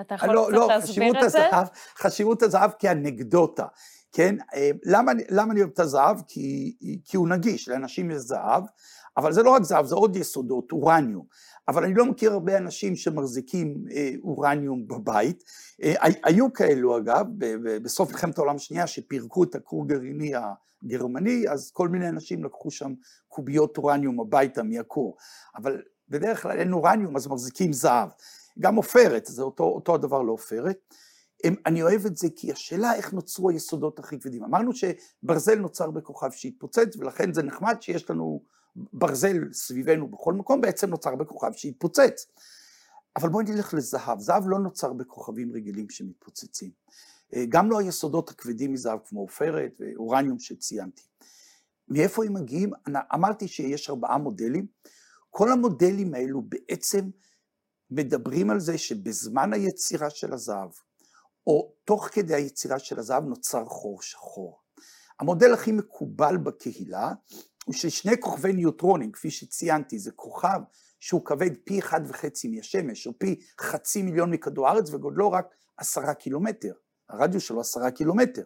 אתה 0.00 0.14
יכול 0.14 0.28
לא, 0.34 0.46
קצת 0.48 0.56
לא, 0.56 0.68
להסביר 0.68 1.24
את 1.24 1.30
זה? 1.30 1.46
הזהב, 1.46 1.66
חשיבות 1.96 2.42
הזהב 2.42 2.70
כאנקדוטה. 2.78 3.66
כן, 4.12 4.36
למה, 4.84 5.12
למה 5.30 5.52
אני 5.52 5.60
אוהב 5.60 5.70
את 5.74 5.80
הזהב? 5.80 6.20
כי, 6.28 6.76
כי 7.04 7.16
הוא 7.16 7.28
נגיש, 7.28 7.68
לאנשים 7.68 8.10
יש 8.10 8.18
זהב, 8.18 8.64
אבל 9.16 9.32
זה 9.32 9.42
לא 9.42 9.50
רק 9.50 9.62
זהב, 9.62 9.86
זה 9.86 9.94
עוד 9.94 10.16
יסודות, 10.16 10.72
אורניום. 10.72 11.24
אבל 11.68 11.84
אני 11.84 11.94
לא 11.94 12.06
מכיר 12.06 12.32
הרבה 12.32 12.58
אנשים 12.58 12.96
שמחזיקים 12.96 13.84
אורניום 14.22 14.88
בבית. 14.88 15.44
היו 16.24 16.52
כאלו 16.52 16.98
אגב, 16.98 17.26
בסוף 17.82 18.10
מלחמת 18.10 18.38
העולם 18.38 18.56
השנייה, 18.56 18.86
שפירקו 18.86 19.44
את 19.44 19.54
הכור 19.54 19.88
גרעיני 19.88 20.32
הגרמני, 20.84 21.44
אז 21.48 21.70
כל 21.70 21.88
מיני 21.88 22.08
אנשים 22.08 22.44
לקחו 22.44 22.70
שם 22.70 22.92
קוביות 23.28 23.78
אורניום 23.78 24.20
הביתה 24.20 24.62
מהכור. 24.62 25.16
אבל 25.56 25.82
בדרך 26.08 26.42
כלל 26.42 26.58
אין 26.58 26.72
אורניום, 26.72 27.16
אז 27.16 27.26
מחזיקים 27.26 27.72
זהב. 27.72 28.08
גם 28.58 28.74
עופרת, 28.74 29.26
זה 29.26 29.42
אותו, 29.42 29.64
אותו 29.64 29.94
הדבר 29.94 30.22
לעופרת. 30.22 30.78
אני 31.66 31.82
אוהב 31.82 32.06
את 32.06 32.16
זה 32.16 32.28
כי 32.36 32.52
השאלה 32.52 32.94
איך 32.94 33.12
נוצרו 33.12 33.50
היסודות 33.50 33.98
הכי 33.98 34.20
כבדים. 34.20 34.44
אמרנו 34.44 34.70
שברזל 34.72 35.54
נוצר 35.54 35.90
בכוכב 35.90 36.30
שהתפוצץ 36.30 36.96
ולכן 36.98 37.32
זה 37.32 37.42
נחמד 37.42 37.76
שיש 37.80 38.10
לנו 38.10 38.42
ברזל 38.76 39.52
סביבנו 39.52 40.08
בכל 40.08 40.32
מקום, 40.32 40.60
בעצם 40.60 40.90
נוצר 40.90 41.16
בכוכב 41.16 41.52
שהתפוצץ. 41.52 42.26
אבל 43.16 43.28
בואי 43.28 43.44
נלך 43.44 43.74
לזהב, 43.74 44.20
זהב 44.20 44.42
לא 44.46 44.58
נוצר 44.58 44.92
בכוכבים 44.92 45.52
רגילים 45.52 45.90
שמתפוצצים. 45.90 46.70
גם 47.48 47.70
לא 47.70 47.78
היסודות 47.78 48.30
הכבדים 48.30 48.72
מזהב 48.72 48.98
כמו 49.04 49.20
עופרת 49.20 49.80
ואורניום 49.80 50.38
שציינתי. 50.38 51.02
מאיפה 51.88 52.24
הם 52.24 52.34
מגיעים? 52.34 52.70
אמרתי 53.14 53.48
שיש 53.48 53.90
ארבעה 53.90 54.18
מודלים, 54.18 54.66
כל 55.30 55.52
המודלים 55.52 56.14
האלו 56.14 56.42
בעצם 56.42 57.10
מדברים 57.90 58.50
על 58.50 58.60
זה 58.60 58.78
שבזמן 58.78 59.52
היצירה 59.52 60.10
של 60.10 60.32
הזהב, 60.32 60.70
או 61.46 61.72
תוך 61.84 62.08
כדי 62.12 62.34
היצירה 62.34 62.78
של 62.78 62.98
הזהב 62.98 63.24
נוצר 63.24 63.64
חור 63.64 64.02
שחור. 64.02 64.60
המודל 65.20 65.52
הכי 65.52 65.72
מקובל 65.72 66.36
בקהילה 66.36 67.12
הוא 67.64 67.74
של 67.74 67.88
שני 67.88 68.20
כוכבי 68.20 68.52
ניוטרונים, 68.52 69.12
כפי 69.12 69.30
שציינתי, 69.30 69.98
זה 69.98 70.10
כוכב 70.12 70.60
שהוא 71.00 71.24
כבד 71.24 71.50
פי 71.64 71.78
אחד 71.78 72.00
וחצי 72.08 72.48
מהשמש, 72.48 73.06
או 73.06 73.18
פי 73.18 73.40
חצי 73.60 74.02
מיליון 74.02 74.30
מכדור 74.30 74.68
הארץ, 74.68 74.90
וגודלו 74.90 75.32
רק 75.32 75.46
עשרה 75.76 76.14
קילומטר, 76.14 76.72
הרדיוס 77.08 77.42
שלו 77.42 77.60
עשרה 77.60 77.90
קילומטר. 77.90 78.42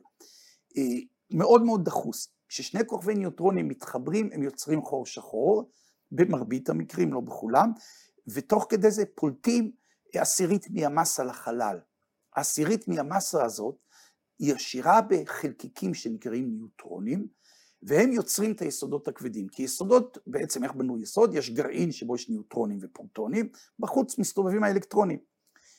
מאוד 1.30 1.62
מאוד 1.62 1.84
דחוס. 1.84 2.28
כששני 2.48 2.86
כוכבי 2.86 3.14
ניוטרונים 3.14 3.68
מתחברים, 3.68 4.30
הם 4.32 4.42
יוצרים 4.42 4.82
חור 4.82 5.06
שחור, 5.06 5.70
במרבית 6.12 6.68
המקרים, 6.68 7.12
לא 7.12 7.20
בכולם, 7.20 7.72
ותוך 8.28 8.66
כדי 8.68 8.90
זה 8.90 9.04
פולטים 9.14 9.72
עשירית 10.14 10.66
מהמסה 10.70 11.24
לחלל. 11.24 11.78
העשירית 12.36 12.88
מהמסה 12.88 13.44
הזאת 13.44 13.76
היא 14.38 14.54
עשירה 14.54 15.00
בחלקיקים 15.00 15.94
שנקראים 15.94 16.50
ניוטרונים, 16.52 17.26
והם 17.82 18.12
יוצרים 18.12 18.52
את 18.52 18.62
היסודות 18.62 19.08
הכבדים. 19.08 19.48
כי 19.48 19.62
יסודות, 19.62 20.18
בעצם 20.26 20.64
איך 20.64 20.72
בנו 20.72 20.98
יסוד? 20.98 21.34
יש 21.34 21.50
גרעין 21.50 21.92
שבו 21.92 22.14
יש 22.14 22.28
ניוטרונים 22.28 22.78
ופרוטונים, 22.82 23.48
בחוץ 23.78 24.18
מסתובבים 24.18 24.64
האלקטרונים. 24.64 25.18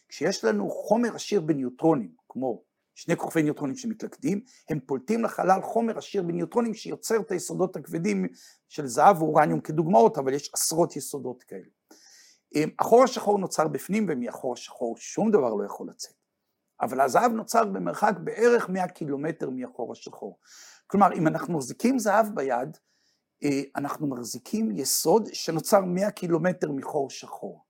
כשיש 0.09 0.43
לנו 0.43 0.69
חומר 0.69 1.15
עשיר 1.15 1.41
בניוטרונים, 1.41 2.11
כמו 2.29 2.63
שני 2.95 3.15
כוכבי 3.15 3.43
ניוטרונים 3.43 3.75
שמתלכדים, 3.75 4.41
הם 4.69 4.79
פולטים 4.79 5.23
לחלל 5.23 5.61
חומר 5.61 5.97
עשיר 5.97 6.23
בניוטרונים 6.23 6.73
שיוצר 6.73 7.19
את 7.19 7.31
היסודות 7.31 7.75
הכבדים 7.75 8.27
של 8.69 8.87
זהב 8.87 9.21
ואורניום 9.21 9.59
כדוגמאות, 9.59 10.17
אבל 10.17 10.33
יש 10.33 10.49
עשרות 10.53 10.95
יסודות 10.95 11.43
כאלה. 11.43 11.67
החור 12.79 13.03
השחור 13.03 13.39
נוצר 13.39 13.67
בפנים 13.67 14.05
ומהחור 14.09 14.53
השחור 14.53 14.97
שום 14.97 15.31
דבר 15.31 15.53
לא 15.53 15.65
יכול 15.65 15.89
לצאת. 15.89 16.26
אבל 16.81 17.01
הזהב 17.01 17.31
נוצר 17.31 17.65
במרחק 17.65 18.13
בערך 18.23 18.69
100 18.69 18.87
קילומטר 18.87 19.49
מהחור 19.49 19.91
השחור. 19.91 20.39
כלומר, 20.87 21.13
אם 21.13 21.27
אנחנו 21.27 21.53
מחזיקים 21.53 21.99
זהב 21.99 22.35
ביד, 22.35 22.77
אנחנו 23.75 24.07
מחזיקים 24.07 24.71
יסוד 24.71 25.29
שנוצר 25.33 25.81
100 25.81 26.11
קילומטר 26.11 26.71
מחור 26.71 27.09
שחור. 27.09 27.67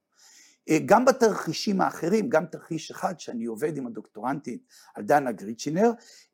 גם 0.86 1.06
בתרחישים 1.06 1.82
האחרים, 1.82 2.30
גם 2.30 2.46
תרחיש 2.46 2.92
אחד 2.92 3.20
שאני 3.20 3.46
עובד 3.46 3.78
עם 3.78 3.88
הדוקטורנטית 3.88 4.64
על 4.96 5.04
דנה 5.04 5.32
גריצ'ינר, 5.32 5.92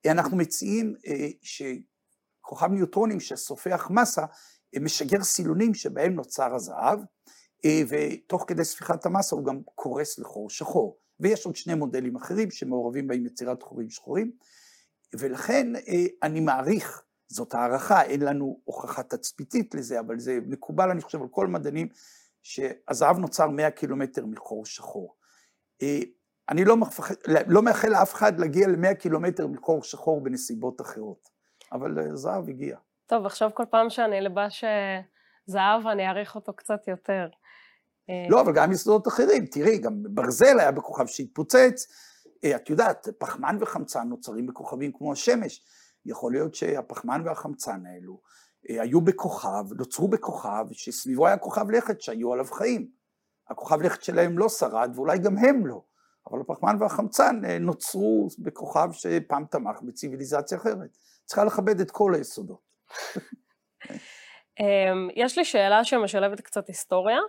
אנחנו 0.07 0.37
מציעים 0.37 0.95
שכוכב 1.41 2.71
ניוטרונים 2.71 3.19
שסופח 3.19 3.87
מסה 3.91 4.25
משגר 4.79 5.23
סילונים 5.23 5.73
שבהם 5.73 6.13
נוצר 6.13 6.55
הזהב, 6.55 6.99
ותוך 7.89 8.45
כדי 8.47 8.65
ספיחת 8.65 9.05
המסה 9.05 9.35
הוא 9.35 9.45
גם 9.45 9.61
קורס 9.75 10.19
לחור 10.19 10.49
שחור. 10.49 10.97
ויש 11.23 11.45
עוד 11.45 11.55
שני 11.55 11.73
מודלים 11.73 12.15
אחרים 12.15 12.51
שמעורבים 12.51 13.07
בהם 13.07 13.25
יצירת 13.25 13.63
חורים 13.63 13.89
שחורים, 13.89 14.31
ולכן 15.19 15.67
אני 16.23 16.39
מעריך, 16.39 17.03
זאת 17.27 17.53
הערכה, 17.53 18.01
אין 18.01 18.21
לנו 18.21 18.59
הוכחה 18.63 19.03
תצפיתית 19.03 19.75
לזה, 19.75 19.99
אבל 19.99 20.19
זה 20.19 20.39
מקובל, 20.45 20.89
אני 20.89 21.01
חושב, 21.01 21.21
על 21.21 21.27
כל 21.27 21.47
מדענים, 21.47 21.87
שהזהב 22.43 23.17
נוצר 23.17 23.47
100 23.47 23.71
קילומטר 23.71 24.25
מחור 24.25 24.65
שחור. 24.65 25.15
אני 26.49 26.65
לא, 26.65 26.77
מפחד, 26.77 27.15
לא 27.47 27.61
מאחל 27.61 27.87
לאף 27.87 28.13
אחד 28.13 28.39
להגיע 28.39 28.67
ל-100 28.67 28.95
קילומטר 28.95 29.47
מחור 29.47 29.83
שחור 29.83 30.23
בנסיבות 30.23 30.81
אחרות, 30.81 31.29
אבל 31.71 31.99
אה, 31.99 32.15
זהב 32.15 32.49
הגיע. 32.49 32.77
טוב, 33.05 33.25
עכשיו 33.25 33.49
כל 33.53 33.63
פעם 33.69 33.89
שאני 33.89 34.19
אלבש 34.19 34.63
אה, 34.63 35.01
זהב, 35.45 35.87
אני 35.87 36.07
אעריך 36.07 36.35
אותו 36.35 36.53
קצת 36.53 36.87
יותר. 36.87 37.27
אה, 38.09 38.25
לא, 38.29 38.41
אבל 38.41 38.53
גם 38.53 38.71
יסודות 38.71 39.07
אחרים, 39.07 39.45
תראי, 39.45 39.77
גם 39.77 40.03
ברזל 40.09 40.59
היה 40.59 40.71
בכוכב 40.71 41.05
שהתפוצץ, 41.05 41.87
את 42.55 42.69
יודעת, 42.69 43.07
פחמן 43.17 43.57
וחמצן 43.59 44.07
נוצרים 44.07 44.47
בכוכבים 44.47 44.91
כמו 44.91 45.11
השמש. 45.11 45.61
יכול 46.05 46.31
להיות 46.31 46.55
שהפחמן 46.55 47.21
והחמצן 47.25 47.85
האלו 47.85 48.19
היו 48.69 49.01
בכוכב, 49.01 49.73
נוצרו 49.77 50.07
בכוכב, 50.07 50.65
שסביבו 50.71 51.27
היה 51.27 51.37
כוכב 51.37 51.69
לכת 51.69 52.01
שהיו 52.01 52.33
עליו 52.33 52.45
חיים. 52.45 52.87
הכוכב 53.49 53.81
לכת 53.81 54.03
שלהם 54.03 54.37
לא 54.37 54.49
שרד, 54.49 54.91
ואולי 54.95 55.19
גם 55.19 55.37
הם 55.37 55.65
לא. 55.65 55.81
אבל 56.31 56.41
הפחמן 56.41 56.75
והחמצן 56.79 57.45
אה, 57.45 57.59
נוצרו 57.59 58.27
בכוכב 58.39 58.89
שפעם 58.91 59.45
תמך 59.45 59.81
בציוויליזציה 59.81 60.57
אחרת. 60.57 60.97
צריכה 61.25 61.43
לכבד 61.43 61.79
את 61.79 61.91
כל 61.91 62.15
היסודות. 62.15 62.59
אמ, 64.59 65.09
יש 65.15 65.37
לי 65.37 65.45
שאלה 65.45 65.83
שמשלבת 65.83 66.41
קצת 66.41 66.67
היסטוריה. 66.67 67.19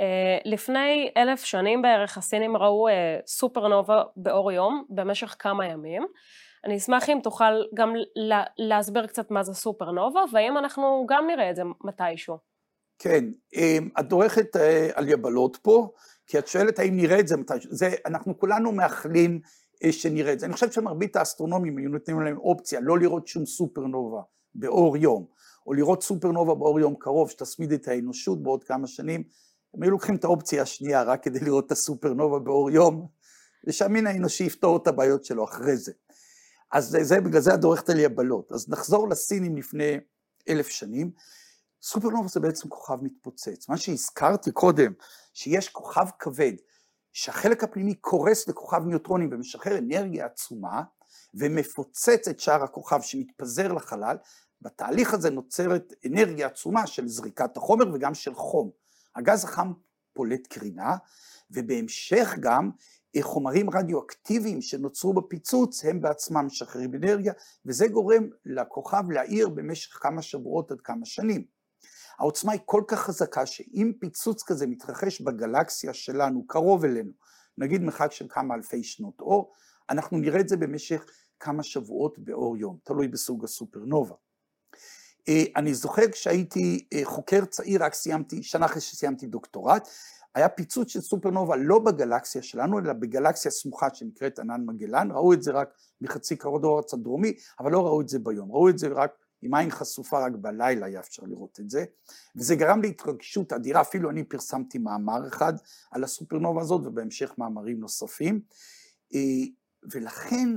אה, 0.00 0.38
לפני 0.44 1.10
אלף 1.16 1.44
שנים 1.44 1.82
בערך 1.82 2.18
הסינים 2.18 2.56
ראו 2.56 2.88
אה, 2.88 3.18
סופרנובה 3.26 4.02
באור 4.16 4.52
יום 4.52 4.84
במשך 4.90 5.36
כמה 5.38 5.66
ימים. 5.66 6.06
אני 6.64 6.76
אשמח 6.76 7.08
אם 7.08 7.18
תוכל 7.22 7.62
גם 7.74 7.92
להסביר 8.58 9.06
קצת 9.06 9.30
מה 9.30 9.42
זה 9.42 9.54
סופרנובה, 9.54 10.20
והאם 10.32 10.58
אנחנו 10.58 11.06
גם 11.08 11.26
נראה 11.26 11.50
את 11.50 11.56
זה 11.56 11.62
מתישהו. 11.84 12.38
כן, 12.98 13.24
אמ, 13.54 13.88
את 14.00 14.08
דורכת 14.08 14.56
על 14.94 15.08
יבלות 15.08 15.56
פה. 15.62 15.88
כי 16.26 16.38
את 16.38 16.48
שואלת 16.48 16.78
האם 16.78 16.96
נראה 16.96 17.20
את 17.20 17.28
זה 17.28 17.36
מתי, 17.36 17.54
זה, 17.70 17.90
אנחנו 18.06 18.38
כולנו 18.38 18.72
מאחלים 18.72 19.40
אה, 19.84 19.92
שנראה 19.92 20.32
את 20.32 20.40
זה. 20.40 20.46
אני 20.46 20.54
חושב 20.54 20.70
שמרבית 20.70 21.16
האסטרונומים 21.16 21.78
היו 21.78 21.88
נותנים 21.88 22.20
להם 22.20 22.38
אופציה 22.38 22.80
לא 22.80 22.98
לראות 22.98 23.26
שום 23.26 23.46
סופרנובה 23.46 24.20
באור 24.54 24.96
יום, 24.96 25.26
או 25.66 25.72
לראות 25.72 26.02
סופרנובה 26.02 26.54
באור 26.54 26.80
יום 26.80 26.94
קרוב 26.98 27.30
שתסמיד 27.30 27.72
את 27.72 27.88
האנושות 27.88 28.42
בעוד 28.42 28.64
כמה 28.64 28.86
שנים, 28.86 29.22
הם 29.74 29.82
היו 29.82 29.90
לוקחים 29.90 30.16
את 30.16 30.24
האופציה 30.24 30.62
השנייה 30.62 31.02
רק 31.02 31.22
כדי 31.22 31.40
לראות 31.40 31.66
את 31.66 31.72
הסופרנובה 31.72 32.38
באור 32.38 32.70
יום, 32.70 33.08
ושהמין 33.66 34.06
האנושי 34.06 34.44
יפתור 34.44 34.76
את 34.76 34.86
הבעיות 34.86 35.24
שלו 35.24 35.44
אחרי 35.44 35.76
זה. 35.76 35.92
אז 36.72 36.84
זה, 36.84 37.04
זה 37.04 37.20
בגלל 37.20 37.40
זה 37.40 37.54
את 37.54 37.60
דורכת 37.60 37.90
על 37.90 37.98
יבלות. 37.98 38.52
אז 38.52 38.68
נחזור 38.68 39.08
לסינים 39.08 39.56
לפני 39.56 39.96
אלף 40.48 40.68
שנים. 40.68 41.10
סופרנובה 41.82 42.28
זה 42.28 42.40
בעצם 42.40 42.68
כוכב 42.68 42.96
מתפוצץ. 43.02 43.68
מה 43.68 43.76
שהזכרתי 43.76 44.52
קודם, 44.52 44.92
שיש 45.32 45.68
כוכב 45.68 46.06
כבד, 46.18 46.52
שהחלק 47.12 47.64
הפנימי 47.64 47.94
קורס 47.94 48.48
לכוכב 48.48 48.82
ניוטרונים 48.86 49.28
ומשחרר 49.32 49.78
אנרגיה 49.78 50.26
עצומה, 50.26 50.82
ומפוצץ 51.34 52.28
את 52.28 52.40
שאר 52.40 52.62
הכוכב 52.64 53.00
שמתפזר 53.02 53.72
לחלל, 53.72 54.16
בתהליך 54.62 55.14
הזה 55.14 55.30
נוצרת 55.30 55.92
אנרגיה 56.06 56.46
עצומה 56.46 56.86
של 56.86 57.08
זריקת 57.08 57.56
החומר 57.56 57.84
וגם 57.94 58.14
של 58.14 58.34
חום. 58.34 58.83
הגז 59.16 59.44
החם 59.44 59.72
פולט 60.12 60.46
קרינה, 60.46 60.96
ובהמשך 61.50 62.34
גם 62.40 62.70
אה, 63.16 63.22
חומרים 63.22 63.70
רדיואקטיביים 63.70 64.62
שנוצרו 64.62 65.12
בפיצוץ 65.12 65.84
הם 65.84 66.00
בעצמם 66.00 66.46
משחררים 66.46 66.94
אנרגיה, 66.94 67.32
וזה 67.66 67.88
גורם 67.88 68.28
לכוכב 68.46 69.10
להאיר 69.10 69.48
במשך 69.48 69.98
כמה 70.02 70.22
שבועות 70.22 70.70
עד 70.70 70.80
כמה 70.80 71.06
שנים. 71.06 71.44
העוצמה 72.18 72.52
היא 72.52 72.60
כל 72.64 72.82
כך 72.88 73.00
חזקה 73.00 73.46
שאם 73.46 73.92
פיצוץ 74.00 74.42
כזה 74.42 74.66
מתרחש 74.66 75.20
בגלקסיה 75.20 75.94
שלנו, 75.94 76.46
קרוב 76.46 76.84
אלינו, 76.84 77.10
נגיד 77.58 77.82
מרחק 77.82 78.12
של 78.12 78.26
כמה 78.28 78.54
אלפי 78.54 78.82
שנות 78.82 79.20
אור, 79.20 79.52
אנחנו 79.90 80.18
נראה 80.18 80.40
את 80.40 80.48
זה 80.48 80.56
במשך 80.56 81.04
כמה 81.40 81.62
שבועות 81.62 82.18
באור 82.18 82.56
יום, 82.56 82.78
תלוי 82.84 83.08
בסוג 83.08 83.44
הסופרנובה. 83.44 84.14
אה, 85.28 85.44
אני 85.56 85.74
זוכר 85.74 86.10
כשהייתי 86.12 86.84
אה, 86.92 87.00
חוקר 87.04 87.44
צעיר, 87.44 87.84
רק 87.84 87.94
סיימתי, 87.94 88.42
שנה 88.42 88.66
אחרי 88.66 88.80
שסיימתי 88.80 89.26
דוקטורט, 89.26 89.88
היה 90.34 90.48
פיצוץ 90.48 90.88
של 90.88 91.00
סופרנובה 91.00 91.56
לא 91.56 91.78
בגלקסיה 91.78 92.42
שלנו, 92.42 92.78
אלא 92.78 92.92
בגלקסיה 92.92 93.50
סמוכה 93.50 93.94
שנקראת 93.94 94.38
ענן 94.38 94.64
מגלן, 94.66 95.08
ראו 95.10 95.32
את 95.32 95.42
זה 95.42 95.52
רק 95.52 95.68
מחצי 96.00 96.36
כרוד 96.36 96.64
הארץ 96.64 96.94
הדרומי, 96.94 97.32
אבל 97.60 97.72
לא 97.72 97.86
ראו 97.86 98.00
את 98.00 98.08
זה 98.08 98.18
ביום, 98.18 98.52
ראו 98.52 98.68
את 98.68 98.78
זה 98.78 98.88
רק 98.88 99.12
עם 99.42 99.54
עין 99.54 99.70
חשופה 99.70 100.26
רק 100.26 100.32
בלילה 100.32 100.86
היה 100.86 101.00
אפשר 101.00 101.22
לראות 101.26 101.60
את 101.60 101.70
זה, 101.70 101.84
וזה 102.36 102.56
גרם 102.56 102.82
להתרגשות 102.82 103.52
אדירה, 103.52 103.80
אפילו 103.80 104.10
אני 104.10 104.24
פרסמתי 104.24 104.78
מאמר 104.78 105.28
אחד 105.28 105.52
על 105.90 106.04
הסופרנובה 106.04 106.60
הזאת 106.60 106.86
ובהמשך 106.86 107.34
מאמרים 107.38 107.80
נוספים, 107.80 108.40
אה, 109.14 109.20
ולכן 109.92 110.48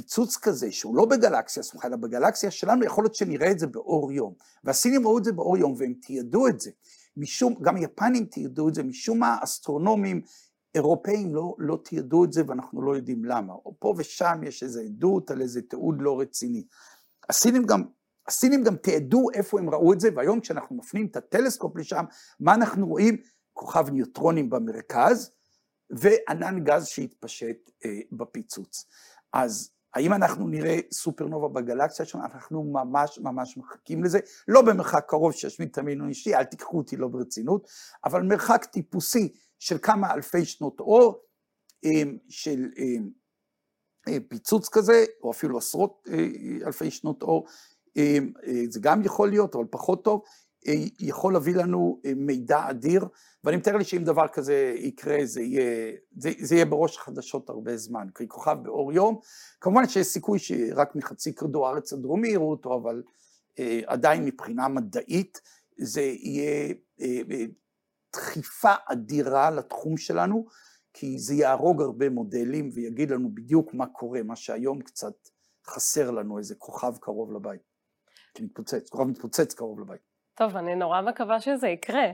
פיצוץ 0.00 0.36
כזה 0.36 0.72
שהוא 0.72 0.96
לא 0.96 1.04
בגלקסיה 1.04 1.62
סמוכה 1.62 1.88
אלא 1.88 1.96
בגלקסיה 1.96 2.50
שלנו 2.50 2.84
יכול 2.84 3.04
להיות 3.04 3.14
שנראה 3.14 3.50
את 3.50 3.58
זה 3.58 3.66
באור 3.66 4.12
יום 4.12 4.34
והסינים 4.64 5.06
ראו 5.06 5.18
את 5.18 5.24
זה 5.24 5.32
באור 5.32 5.58
יום 5.58 5.74
והם 5.78 5.94
תיעדו 6.02 6.48
את 6.48 6.60
זה 6.60 6.70
משום 7.16 7.54
גם 7.62 7.76
יפנים 7.76 8.24
תיעדו 8.24 8.68
את 8.68 8.74
זה 8.74 8.82
משום 8.82 9.18
מה 9.18 9.38
אסטרונומים 9.44 10.22
אירופאים 10.74 11.34
לא, 11.34 11.54
לא 11.58 11.78
תיעדו 11.84 12.24
את 12.24 12.32
זה 12.32 12.42
ואנחנו 12.46 12.82
לא 12.82 12.96
יודעים 12.96 13.24
למה 13.24 13.52
או 13.52 13.74
פה 13.78 13.94
ושם 13.96 14.40
יש 14.46 14.62
איזו 14.62 14.80
עדות 14.80 15.30
על 15.30 15.42
איזה 15.42 15.62
תיעוד 15.62 15.96
לא 16.02 16.20
רציני 16.20 16.64
הסינים 17.28 17.66
גם, 17.66 17.82
הסינים 18.28 18.64
גם 18.64 18.76
תיעדו 18.76 19.26
איפה 19.34 19.58
הם 19.58 19.70
ראו 19.70 19.92
את 19.92 20.00
זה, 20.00 20.08
והיום 20.16 20.40
כשאנחנו 20.40 20.76
מפנים 20.76 21.06
את 21.06 21.16
הטלסקופ 21.16 21.76
לשם, 21.76 22.04
מה 22.40 22.54
אנחנו 22.54 22.86
רואים? 22.86 23.16
כוכב 23.52 23.90
ניוטרונים 23.90 24.50
במרכז, 24.50 25.30
וענן 25.90 26.64
גז 26.64 26.86
שהתפשט 26.86 27.70
אה, 27.84 27.90
בפיצוץ. 28.12 28.86
אז 29.32 29.70
האם 29.94 30.12
אנחנו 30.12 30.48
נראה 30.48 30.78
סופרנובה 30.92 31.48
בגלקסיה 31.48 32.06
שלנו? 32.06 32.24
אנחנו 32.24 32.64
ממש 32.64 33.18
ממש 33.18 33.56
מחכים 33.56 34.04
לזה, 34.04 34.18
לא 34.48 34.62
במרחק 34.62 35.04
קרוב 35.08 35.32
שישמיד 35.32 35.68
את 35.68 35.78
המין 35.78 36.00
האישי, 36.00 36.34
אל 36.34 36.44
תיקחו 36.44 36.78
אותי 36.78 36.96
לא 36.96 37.08
ברצינות, 37.08 37.68
אבל 38.04 38.22
מרחק 38.22 38.64
טיפוסי 38.64 39.32
של 39.58 39.78
כמה 39.82 40.14
אלפי 40.14 40.44
שנות 40.44 40.80
אור, 40.80 41.24
אה, 41.84 42.02
של 42.28 42.68
אה, 42.78 42.84
אה, 44.08 44.18
פיצוץ 44.28 44.68
כזה, 44.68 45.04
או 45.22 45.30
אפילו 45.30 45.58
עשרות 45.58 46.08
אלפי 46.66 46.90
שנות 46.90 47.22
אור, 47.22 47.46
זה 48.68 48.80
גם 48.80 49.04
יכול 49.04 49.30
להיות, 49.30 49.54
אבל 49.54 49.64
פחות 49.70 50.04
טוב, 50.04 50.22
יכול 50.98 51.32
להביא 51.32 51.54
לנו 51.54 52.00
מידע 52.16 52.70
אדיר, 52.70 53.04
ואני 53.44 53.56
מתאר 53.56 53.76
לי 53.76 53.84
שאם 53.84 54.04
דבר 54.04 54.28
כזה 54.28 54.74
יקרה, 54.76 55.18
זה 55.24 55.42
יהיה, 55.42 55.92
זה, 56.16 56.30
זה 56.40 56.54
יהיה 56.54 56.64
בראש 56.64 56.96
החדשות 56.96 57.50
הרבה 57.50 57.76
זמן, 57.76 58.06
כי 58.14 58.28
כוכב 58.28 58.56
באור 58.62 58.92
יום, 58.92 59.18
כמובן 59.60 59.88
שיש 59.88 60.06
סיכוי 60.06 60.38
שרק 60.38 60.96
מחצי 60.96 61.34
כדור 61.34 61.68
הארץ 61.68 61.92
הדרומי 61.92 62.28
יראו 62.28 62.50
אותו, 62.50 62.74
אבל 62.82 63.02
אה, 63.58 63.80
עדיין 63.86 64.24
מבחינה 64.24 64.68
מדעית 64.68 65.40
זה 65.78 66.02
יהיה 66.02 66.74
אה, 67.00 67.20
דחיפה 68.12 68.74
אדירה 68.86 69.50
לתחום 69.50 69.96
שלנו, 69.96 70.46
כי 70.92 71.18
זה 71.18 71.34
יהרוג 71.34 71.82
הרבה 71.82 72.10
מודלים 72.10 72.70
ויגיד 72.74 73.10
לנו 73.10 73.34
בדיוק 73.34 73.74
מה 73.74 73.86
קורה, 73.86 74.22
מה 74.22 74.36
שהיום 74.36 74.82
קצת 74.82 75.14
חסר 75.66 76.10
לנו, 76.10 76.38
איזה 76.38 76.54
כוכב 76.54 76.96
קרוב 77.00 77.32
לבית. 77.32 77.60
מתפוצץ, 78.40 78.88
כוכב 78.88 79.04
מתפוצץ 79.04 79.54
קרוב 79.54 79.80
לבית. 79.80 80.09
טוב, 80.40 80.56
אני 80.56 80.74
נורא 80.74 81.00
מקווה 81.00 81.40
שזה 81.40 81.68
יקרה. 81.68 82.06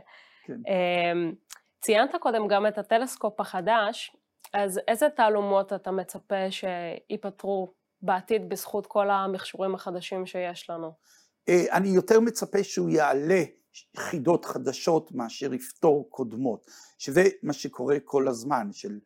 כן. 0.44 0.52
אמ, 0.52 1.34
ציינת 1.80 2.14
קודם 2.20 2.48
גם 2.48 2.66
את 2.66 2.78
הטלסקופ 2.78 3.40
החדש, 3.40 4.16
אז 4.52 4.80
איזה 4.88 5.08
תעלומות 5.16 5.72
אתה 5.72 5.90
מצפה 5.90 6.50
שייפתרו 6.50 7.74
בעתיד 8.02 8.48
בזכות 8.48 8.86
כל 8.86 9.10
המכשורים 9.10 9.74
החדשים 9.74 10.26
שיש 10.26 10.70
לנו? 10.70 10.92
אה, 11.48 11.64
אני 11.72 11.88
יותר 11.88 12.20
מצפה 12.20 12.64
שהוא 12.64 12.90
יעלה 12.90 13.42
חידות 13.96 14.44
חדשות 14.44 15.12
מאשר 15.12 15.54
יפתור 15.54 16.10
קודמות, 16.10 16.66
שזה 16.98 17.24
מה 17.42 17.52
שקורה 17.52 17.96
כל 18.04 18.28
הזמן, 18.28 18.68
של 18.72 18.98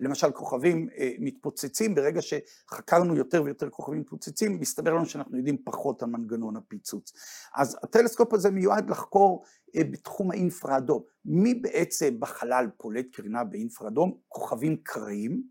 למשל 0.00 0.30
כוכבים 0.30 0.88
אה, 0.98 1.10
מתפוצצים, 1.18 1.94
ברגע 1.94 2.20
שחקרנו 2.22 3.16
יותר 3.16 3.42
ויותר 3.42 3.70
כוכבים 3.70 4.00
מתפוצצים, 4.00 4.60
מסתבר 4.60 4.94
לנו 4.94 5.06
שאנחנו 5.06 5.36
יודעים 5.36 5.56
פחות 5.64 6.02
על 6.02 6.08
מנגנון 6.08 6.56
הפיצוץ. 6.56 7.12
אז 7.56 7.76
הטלסקופ 7.82 8.34
הזה 8.34 8.50
מיועד 8.50 8.90
לחקור 8.90 9.44
אה, 9.76 9.84
בתחום 9.84 10.30
האינפרה-אדום. 10.30 11.02
מי 11.24 11.54
בעצם 11.54 12.20
בחלל 12.20 12.66
פולט 12.76 13.06
קרינה 13.12 13.44
באינפרה-אדום? 13.44 14.18
כוכבים 14.28 14.76
קריים 14.82 15.42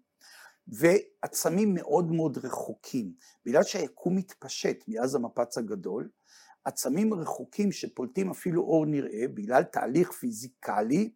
ועצמים 0.67 1.73
מאוד 1.73 2.11
מאוד 2.11 2.37
רחוקים. 2.37 3.13
בגלל 3.45 3.63
שהיקום 3.63 4.15
מתפשט 4.15 4.83
מאז 4.87 5.15
המפץ 5.15 5.57
הגדול, 5.57 6.09
עצמים 6.65 7.13
רחוקים 7.13 7.71
שפולטים 7.71 8.31
אפילו 8.31 8.61
אור 8.61 8.85
נראה 8.85 9.27
בגלל 9.33 9.63
תהליך 9.63 10.11
פיזיקלי, 10.11 11.09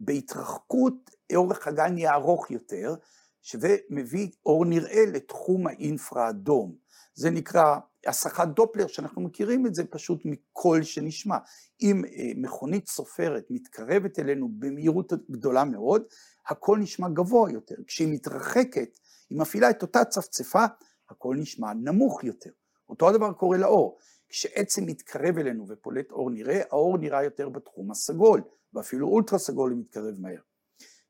בהתרחקות 0.00 1.10
אורך 1.34 1.66
הגל 1.66 1.88
נהיה 1.88 2.14
ארוך 2.14 2.50
יותר, 2.50 2.94
שזה 3.42 3.76
מביא 3.90 4.30
אור 4.46 4.64
נראה 4.64 5.04
לתחום 5.06 5.66
האינפרה 5.66 6.30
אדום. 6.30 6.76
זה 7.14 7.30
נקרא 7.30 7.76
הסחת 8.06 8.48
דופלר, 8.48 8.86
שאנחנו 8.86 9.22
מכירים 9.22 9.66
את 9.66 9.74
זה 9.74 9.84
פשוט 9.84 10.20
מקול 10.24 10.82
שנשמע. 10.82 11.38
אם 11.82 12.04
אה, 12.04 12.30
מכונית 12.36 12.88
סופרת 12.88 13.44
מתקרבת 13.50 14.18
אלינו 14.18 14.48
במהירות 14.58 15.12
גדולה 15.30 15.64
מאוד, 15.64 16.02
הקול 16.48 16.78
נשמע 16.78 17.08
גבוה 17.08 17.50
יותר. 17.50 17.74
כשהיא 17.86 18.08
מתרחקת, 18.14 18.98
היא 19.30 19.38
מפעילה 19.38 19.70
את 19.70 19.82
אותה 19.82 20.04
צפצפה, 20.04 20.64
הקול 21.10 21.36
נשמע 21.36 21.72
נמוך 21.72 22.24
יותר. 22.24 22.50
אותו 22.88 23.08
הדבר 23.08 23.32
קורה 23.32 23.56
לאור. 23.56 23.98
כשעצם 24.28 24.86
מתקרב 24.86 25.38
אלינו 25.38 25.68
ופולט 25.68 26.10
אור 26.10 26.30
נראה, 26.30 26.60
האור 26.70 26.98
נראה 26.98 27.24
יותר 27.24 27.48
בתחום 27.48 27.90
הסגול, 27.90 28.42
ואפילו 28.74 29.08
אולטרה 29.08 29.38
סגול 29.38 29.70
הוא 29.70 29.78
מתקרב 29.78 30.14
מהר. 30.18 30.40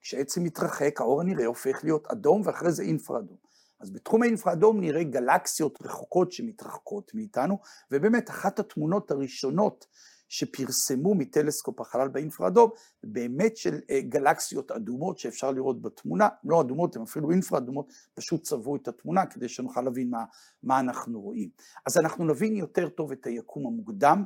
כשעצם 0.01 0.45
מתרחק, 0.45 1.01
האור 1.01 1.21
הנראה 1.21 1.47
הופך 1.47 1.81
להיות 1.85 2.07
אדום 2.07 2.43
ואחרי 2.45 2.73
זה 2.73 2.83
אינפרה 2.83 3.19
אדום. 3.19 3.37
אז 3.81 3.91
בתחום 3.91 4.23
האינפרה 4.23 4.53
אדום 4.53 4.81
נראה 4.81 5.03
גלקסיות 5.03 5.79
רחוקות 5.83 6.33
שמתרחקות 6.33 7.15
מאיתנו, 7.15 7.59
ובאמת 7.91 8.31
אחת 8.31 8.59
התמונות 8.59 9.11
הראשונות 9.11 9.87
שפרסמו 10.29 11.15
מטלסקופ 11.15 11.81
החלל 11.81 12.09
באינפרה 12.09 12.49
אדום, 12.49 12.71
באמת 13.05 13.57
של 13.57 13.81
אה, 13.91 14.01
גלקסיות 14.01 14.71
אדומות 14.71 15.19
שאפשר 15.19 15.51
לראות 15.51 15.83
בתמונה, 15.83 16.29
לא 16.45 16.61
אדומות, 16.61 16.97
הן 16.97 17.03
אפילו 17.03 17.31
אינפרה 17.31 17.59
אדומות, 17.59 17.93
פשוט 18.15 18.43
צבעו 18.43 18.77
את 18.77 18.89
התמונה 18.89 19.27
כדי 19.27 19.49
שנוכל 19.49 19.81
להבין 19.81 20.11
מה, 20.11 20.25
מה 20.63 20.81
אנחנו 20.81 21.21
רואים. 21.21 21.49
אז 21.87 21.99
אנחנו 21.99 22.25
נבין 22.25 22.57
יותר 22.57 22.89
טוב 22.89 23.13
את 23.13 23.27
היקום 23.27 23.67
המוקדם, 23.67 24.25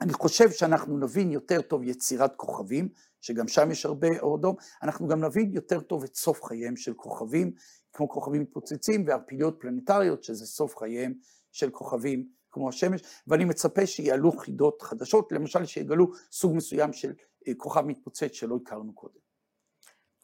אני 0.00 0.12
חושב 0.12 0.50
שאנחנו 0.50 0.98
נבין 0.98 1.30
יותר 1.30 1.62
טוב 1.62 1.82
יצירת 1.82 2.36
כוכבים, 2.36 2.88
שגם 3.20 3.48
שם 3.48 3.70
יש 3.70 3.86
הרבה 3.86 4.08
אור 4.20 4.36
אדום, 4.36 4.56
אנחנו 4.82 5.08
גם 5.08 5.24
נבין 5.24 5.52
יותר 5.52 5.80
טוב 5.80 6.04
את 6.04 6.14
סוף 6.14 6.44
חייהם 6.44 6.76
של 6.76 6.94
כוכבים, 6.94 7.52
כמו 7.92 8.08
כוכבים 8.08 8.42
מתפוצצים 8.42 9.04
וערפיליות 9.06 9.56
פלנטריות, 9.60 10.24
שזה 10.24 10.46
סוף 10.46 10.76
חייהם 10.76 11.14
של 11.52 11.70
כוכבים 11.70 12.28
כמו 12.50 12.68
השמש, 12.68 13.02
ואני 13.26 13.44
מצפה 13.44 13.86
שיעלו 13.86 14.32
חידות 14.32 14.82
חדשות, 14.82 15.32
למשל 15.32 15.66
שיגלו 15.66 16.06
סוג 16.32 16.56
מסוים 16.56 16.92
של 16.92 17.12
אה, 17.48 17.52
כוכב 17.56 17.80
מתפוצץ 17.80 18.32
שלא 18.32 18.58
הכרנו 18.62 18.94
קודם. 18.94 19.18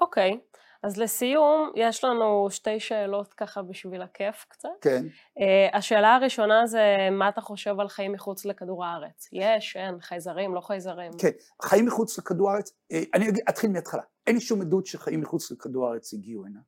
אוקיי, 0.00 0.32
okay. 0.32 0.58
אז 0.82 0.96
לסיום, 0.96 1.72
יש 1.76 2.04
לנו 2.04 2.48
שתי 2.50 2.80
שאלות 2.80 3.34
ככה 3.34 3.62
בשביל 3.62 4.02
הכיף 4.02 4.46
קצת. 4.48 4.68
כן. 4.80 5.06
Uh, 5.38 5.76
השאלה 5.76 6.14
הראשונה 6.14 6.66
זה, 6.66 7.08
מה 7.12 7.28
אתה 7.28 7.40
חושב 7.40 7.80
על 7.80 7.88
חיים 7.88 8.12
מחוץ 8.12 8.44
לכדור 8.44 8.84
הארץ? 8.84 9.28
יש, 9.32 9.76
אין, 9.76 10.00
חייזרים, 10.00 10.54
לא 10.54 10.60
חייזרים? 10.60 11.12
כן, 11.18 11.30
חיים 11.62 11.86
מחוץ 11.86 12.18
לכדור 12.18 12.50
הארץ, 12.50 12.70
uh, 12.70 12.96
אני 13.14 13.26
אתחיל 13.48 13.70
מההתחלה. 13.70 14.02
אין 14.26 14.34
לי 14.34 14.40
שום 14.40 14.60
עדות 14.60 14.86
שחיים 14.86 15.20
מחוץ 15.20 15.50
לכדור 15.50 15.88
הארץ 15.88 16.14
הגיעו 16.14 16.46
הנה. 16.46 16.60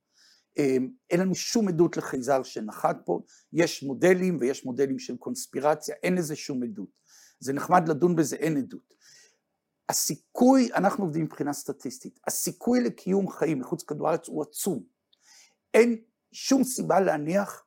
אמ, 0.59 0.89
אין 1.11 1.21
לנו 1.21 1.35
שום 1.35 1.69
עדות 1.69 1.97
לחייזר 1.97 2.43
שנחת 2.43 2.97
פה, 3.05 3.21
יש 3.53 3.83
מודלים 3.83 4.39
ויש 4.41 4.65
מודלים 4.65 4.99
של 4.99 5.17
קונספירציה, 5.17 5.95
אין 6.03 6.15
לזה 6.15 6.37
שום 6.37 6.63
עדות. 6.63 6.89
זה 7.41 7.53
נחמד 7.53 7.89
לדון 7.89 8.17
בזה, 8.17 8.37
אין 8.37 8.57
עדות. 8.57 8.95
הסיכוי, 9.89 10.73
אנחנו 10.75 11.05
עובדים 11.05 11.25
מבחינה 11.25 11.53
סטטיסטית, 11.53 12.21
הסיכוי 12.27 12.81
לקיום 12.81 13.31
חיים 13.31 13.59
מחוץ 13.59 13.83
לכדור 13.83 14.09
הארץ 14.09 14.29
הוא 14.29 14.43
עצום. 14.43 14.83
אין 15.75 15.97
שום 16.33 16.65
סיבה 16.65 17.01
להניח 17.01 17.65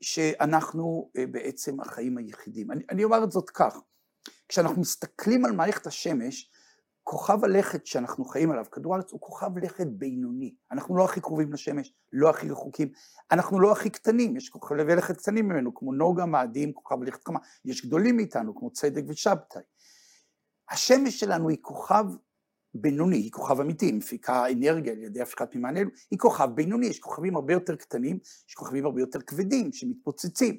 שאנחנו 0.00 1.10
אה, 1.16 1.26
בעצם 1.26 1.80
החיים 1.80 2.18
היחידים. 2.18 2.70
אני, 2.70 2.84
אני 2.90 3.04
אומר 3.04 3.24
את 3.24 3.32
זאת 3.32 3.50
כך, 3.50 3.76
כשאנחנו 4.48 4.80
מסתכלים 4.80 5.44
על 5.44 5.52
מערכת 5.52 5.86
השמש, 5.86 6.50
כוכב 7.04 7.44
הלכת 7.44 7.86
שאנחנו 7.86 8.24
חיים 8.24 8.50
עליו, 8.50 8.64
כדור 8.72 8.94
הארץ 8.94 9.12
הוא 9.12 9.20
כוכב 9.20 9.58
לכת 9.58 9.86
בינוני, 9.86 10.54
אנחנו 10.72 10.96
לא 10.96 11.04
הכי 11.04 11.20
קרובים 11.20 11.52
לשמש, 11.52 11.92
לא 12.12 12.30
הכי 12.30 12.50
רחוקים, 12.50 12.88
אנחנו 13.30 13.60
לא 13.60 13.72
הכי 13.72 13.90
קטנים, 13.90 14.36
יש 14.36 14.48
כוכבי 14.48 14.96
לכת 14.96 15.16
קטנים 15.16 15.48
ממנו, 15.48 15.74
כמו 15.74 15.92
נוגה, 15.92 16.26
מאדים, 16.26 16.72
כוכב 16.72 17.02
לכת 17.02 17.24
חמה, 17.24 17.38
יש 17.64 17.86
גדולים 17.86 18.16
מאיתנו, 18.16 18.54
כמו 18.54 18.70
צדק 18.70 19.02
ושבתאי. 19.08 19.62
השמש 20.70 21.20
שלנו 21.20 21.48
היא 21.48 21.58
כוכב 21.60 22.04
בינוני, 22.74 23.16
היא 23.16 23.32
כוכב 23.32 23.60
אמיתי, 23.60 23.86
היא 23.86 23.94
מפיקה 23.94 24.50
אנרגיה 24.52 24.92
על 24.92 25.02
ידי 25.02 25.20
הפקת 25.20 25.54
מימן 25.54 25.76
אלו, 25.76 25.90
היא 26.10 26.18
כוכב 26.18 26.48
בינוני, 26.54 26.86
יש 26.86 26.98
כוכבים 26.98 27.36
הרבה 27.36 27.52
יותר 27.52 27.76
קטנים, 27.76 28.18
יש 28.48 28.54
כוכבים 28.54 28.86
הרבה 28.86 29.00
יותר 29.00 29.20
כבדים 29.20 29.72
שמתפוצצים. 29.72 30.56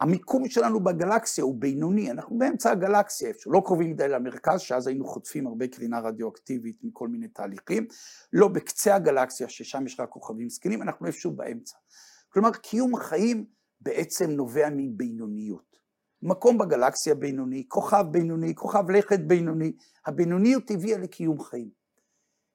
המיקום 0.00 0.48
שלנו 0.48 0.84
בגלקסיה 0.84 1.44
הוא 1.44 1.60
בינוני, 1.60 2.10
אנחנו 2.10 2.38
באמצע 2.38 2.70
הגלקסיה, 2.70 3.28
איפשהו, 3.28 3.52
לא 3.52 3.62
קרובים 3.64 3.90
מדי 3.90 4.08
למרכז, 4.08 4.60
שאז 4.60 4.86
היינו 4.86 5.04
חוטפים 5.04 5.46
הרבה 5.46 5.66
קרינה 5.68 6.00
רדיואקטיבית 6.00 6.78
מכל 6.82 7.08
מיני 7.08 7.28
תהליכים, 7.28 7.86
לא 8.32 8.48
בקצה 8.48 8.94
הגלקסיה, 8.94 9.48
ששם 9.48 9.86
יש 9.86 10.00
רק 10.00 10.08
כוכבים 10.08 10.48
זקנים, 10.48 10.82
אנחנו 10.82 11.06
איפשהו 11.06 11.32
באמצע. 11.32 11.76
כלומר, 12.28 12.52
קיום 12.52 12.94
החיים 12.94 13.44
בעצם 13.80 14.30
נובע 14.30 14.68
מבינוניות. 14.76 15.67
מקום 16.22 16.58
בגלקסיה 16.58 17.14
בינוני, 17.14 17.64
כוכב 17.68 18.04
בינוני, 18.10 18.54
כוכב 18.54 18.90
לכת 18.90 19.20
בינוני, 19.20 19.72
הבינוניות 20.06 20.70
הביאה 20.70 20.98
לקיום 20.98 21.40
חיים. 21.40 21.70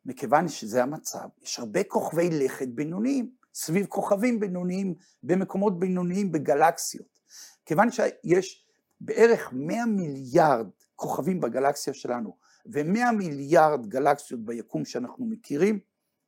מכיוון 0.05 0.47
שזה 0.47 0.83
המצב, 0.83 1.27
יש 1.41 1.59
הרבה 1.59 1.83
כוכבי 1.83 2.29
לכת 2.29 2.67
בינוניים, 2.67 3.31
סביב 3.53 3.85
כוכבים 3.85 4.39
בינוניים, 4.39 4.95
במקומות 5.23 5.79
בינוניים 5.79 6.31
בגלקסיות. 6.31 7.19
כיוון 7.65 7.87
שיש 7.91 8.67
בערך 9.01 9.49
100 9.53 9.85
מיליארד 9.85 10.67
כוכבים 10.95 11.41
בגלקסיה 11.41 11.93
שלנו 11.93 12.37
ו-100 12.65 13.11
מיליארד 13.17 13.87
גלקסיות 13.87 14.45
ביקום 14.45 14.85
שאנחנו 14.85 15.25
מכירים, 15.25 15.79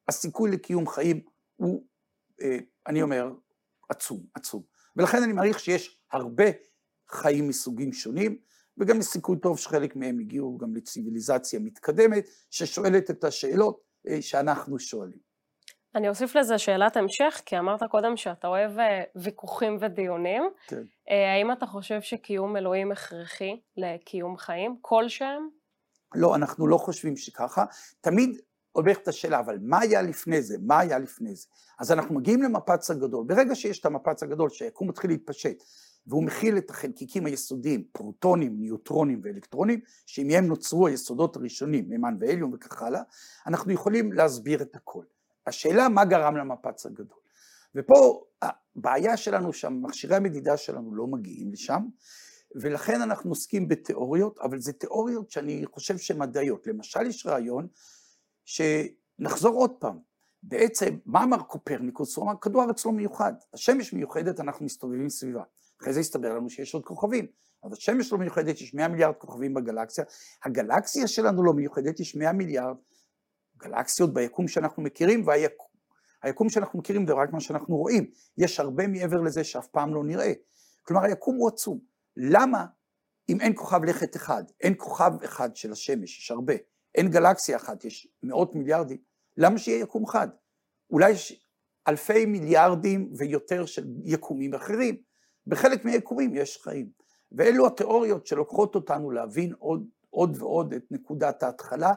הסיכוי 0.07 0.51
לקיום 0.51 0.87
חיים 0.87 1.21
הוא, 1.55 1.85
אה, 2.41 2.57
אני 2.87 3.01
אומר, 3.01 3.33
עצום, 3.89 4.23
עצום. 4.33 4.63
ולכן 4.95 5.23
אני 5.23 5.33
מעריך 5.33 5.59
שיש 5.59 6.01
הרבה 6.11 6.45
חיים 7.09 7.47
מסוגים 7.47 7.93
שונים, 7.93 8.37
וגם 8.77 8.99
יש 8.99 9.05
סיכוי 9.05 9.37
טוב 9.37 9.59
שחלק 9.59 9.95
מהם 9.95 10.19
הגיעו 10.19 10.57
גם 10.57 10.75
לציוויליזציה 10.75 11.59
מתקדמת, 11.59 12.27
ששואלת 12.49 13.09
את 13.09 13.23
השאלות 13.23 13.81
אה, 14.07 14.21
שאנחנו 14.21 14.79
שואלים. 14.79 15.25
אני 15.95 16.09
אוסיף 16.09 16.35
לזה 16.35 16.57
שאלת 16.57 16.97
המשך, 16.97 17.41
כי 17.45 17.59
אמרת 17.59 17.83
קודם 17.91 18.17
שאתה 18.17 18.47
אוהב 18.47 18.79
אה, 18.79 19.03
ויכוחים 19.15 19.77
ודיונים. 19.81 20.43
כן. 20.67 20.83
אה, 21.09 21.33
האם 21.33 21.51
אתה 21.51 21.65
חושב 21.65 22.01
שקיום 22.01 22.57
אלוהים 22.57 22.91
הכרחי 22.91 23.59
לקיום 23.77 24.37
חיים 24.37 24.77
כלשהם? 24.81 25.49
לא, 26.15 26.35
אנחנו 26.35 26.67
לא 26.67 26.77
חושבים 26.77 27.17
שככה. 27.17 27.65
תמיד 28.01 28.41
הולכת 28.71 29.07
השאלה, 29.07 29.39
אבל 29.39 29.57
מה 29.61 29.79
היה 29.79 30.01
לפני 30.01 30.41
זה? 30.41 30.57
מה 30.61 30.79
היה 30.79 30.99
לפני 30.99 31.35
זה? 31.35 31.47
אז 31.79 31.91
אנחנו 31.91 32.15
מגיעים 32.15 32.41
למפץ 32.41 32.91
הגדול. 32.91 33.25
ברגע 33.27 33.55
שיש 33.55 33.79
את 33.79 33.85
המפץ 33.85 34.23
הגדול, 34.23 34.49
שהיקום 34.49 34.89
מתחיל 34.89 35.09
להתפשט, 35.09 35.63
והוא 36.07 36.23
מכיל 36.23 36.57
את 36.57 36.69
החלקיקים 36.69 37.25
היסודיים, 37.25 37.83
פרוטונים, 37.91 38.59
ניוטרונים 38.59 39.21
ואלקטרונים, 39.23 39.79
שמהם 40.05 40.45
נוצרו 40.45 40.87
היסודות 40.87 41.35
הראשונים, 41.35 41.89
מימן 41.89 42.17
ואליום 42.19 42.53
וכך 42.53 42.81
הלאה, 42.81 43.01
אנחנו 43.47 43.71
יכולים 43.71 44.13
להסביר 44.13 44.61
את 44.61 44.75
הכל. 44.75 45.03
השאלה 45.47 45.89
מה 45.89 46.05
גרם 46.05 46.37
למפץ 46.37 46.85
הגדול. 46.85 47.17
ופה 47.75 48.23
הבעיה 48.41 49.17
שלנו 49.17 49.53
שהמכשירי 49.53 50.15
המדידה 50.15 50.57
שלנו 50.57 50.95
לא 50.95 51.07
מגיעים 51.07 51.51
לשם, 51.51 51.81
ולכן 52.55 53.01
אנחנו 53.01 53.29
עוסקים 53.29 53.67
בתיאוריות, 53.67 54.39
אבל 54.39 54.59
זה 54.59 54.73
תיאוריות 54.73 55.31
שאני 55.31 55.65
חושב 55.65 55.97
שהן 55.97 56.17
מדעיות. 56.17 56.67
למשל 56.67 57.05
יש 57.05 57.25
רעיון 57.25 57.67
שנחזור 58.45 59.55
עוד 59.55 59.71
פעם, 59.79 59.99
בעצם 60.43 60.97
מה 61.05 61.23
אמר 61.23 61.43
קופרניקוס? 61.43 62.15
הוא 62.15 62.25
אמר 62.25 62.33
כדור 62.41 62.61
הארץ 62.61 62.85
לא 62.85 62.91
מיוחד, 62.91 63.33
השמש 63.53 63.93
מיוחדת 63.93 64.39
אנחנו 64.39 64.65
מסתובבים 64.65 65.09
סביבה. 65.09 65.43
אחרי 65.81 65.93
זה 65.93 65.99
הסתבר 65.99 66.33
לנו 66.33 66.49
שיש 66.49 66.73
עוד 66.73 66.83
כוכבים, 66.85 67.27
אבל 67.63 67.73
השמש 67.73 68.11
לא 68.11 68.17
מיוחדת, 68.17 68.61
יש 68.61 68.73
100 68.73 68.87
מיליארד 68.87 69.15
כוכבים 69.15 69.53
בגלקסיה, 69.53 70.03
הגלקסיה 70.43 71.07
שלנו 71.07 71.43
לא 71.43 71.53
מיוחדת, 71.53 71.99
יש 71.99 72.15
100 72.15 72.31
מיליארד 72.31 72.75
גלקסיות 73.57 74.13
ביקום 74.13 74.47
שאנחנו 74.47 74.83
מכירים, 74.83 75.25
והיקום 76.23 76.49
שאנחנו 76.49 76.79
מכירים 76.79 77.07
זה 77.07 77.13
רק 77.13 77.33
מה 77.33 77.39
שאנחנו 77.39 77.77
רואים, 77.77 78.11
יש 78.37 78.59
הרבה 78.59 78.87
מעבר 78.87 79.21
לזה 79.21 79.43
שאף 79.43 79.67
פעם 79.67 79.93
לא 79.93 80.03
נראה. 80.03 80.33
כלומר 80.83 81.03
היקום 81.03 81.35
הוא 81.35 81.47
עצום. 81.47 81.79
למה 82.17 82.65
אם 83.29 83.41
אין 83.41 83.53
כוכב 83.55 83.83
לכת 83.83 84.15
אחד, 84.15 84.43
אין 84.61 84.73
כוכב 84.77 85.11
אחד 85.25 85.55
של 85.55 85.71
השמש, 85.71 86.19
יש 86.19 86.31
הרבה, 86.31 86.53
אין 86.95 87.09
גלקסיה 87.09 87.57
אחת, 87.57 87.85
יש 87.85 88.07
מאות 88.23 88.55
מיליארדים, 88.55 88.97
למה 89.37 89.57
שיהיה 89.57 89.81
יקום 89.81 90.03
אחד? 90.03 90.27
אולי 90.89 91.11
יש 91.11 91.45
אלפי 91.87 92.25
מיליארדים 92.25 93.13
ויותר 93.17 93.65
של 93.65 93.85
יקומים 94.03 94.53
אחרים, 94.53 95.01
בחלק 95.47 95.85
מהיקומים 95.85 96.35
יש 96.35 96.61
חיים. 96.63 96.89
ואלו 97.31 97.67
התיאוריות 97.67 98.27
שלוקחות 98.27 98.75
אותנו 98.75 99.11
להבין 99.11 99.53
עוד, 99.59 99.87
עוד 100.09 100.37
ועוד 100.41 100.73
את 100.73 100.83
נקודת 100.91 101.43
ההתחלה, 101.43 101.93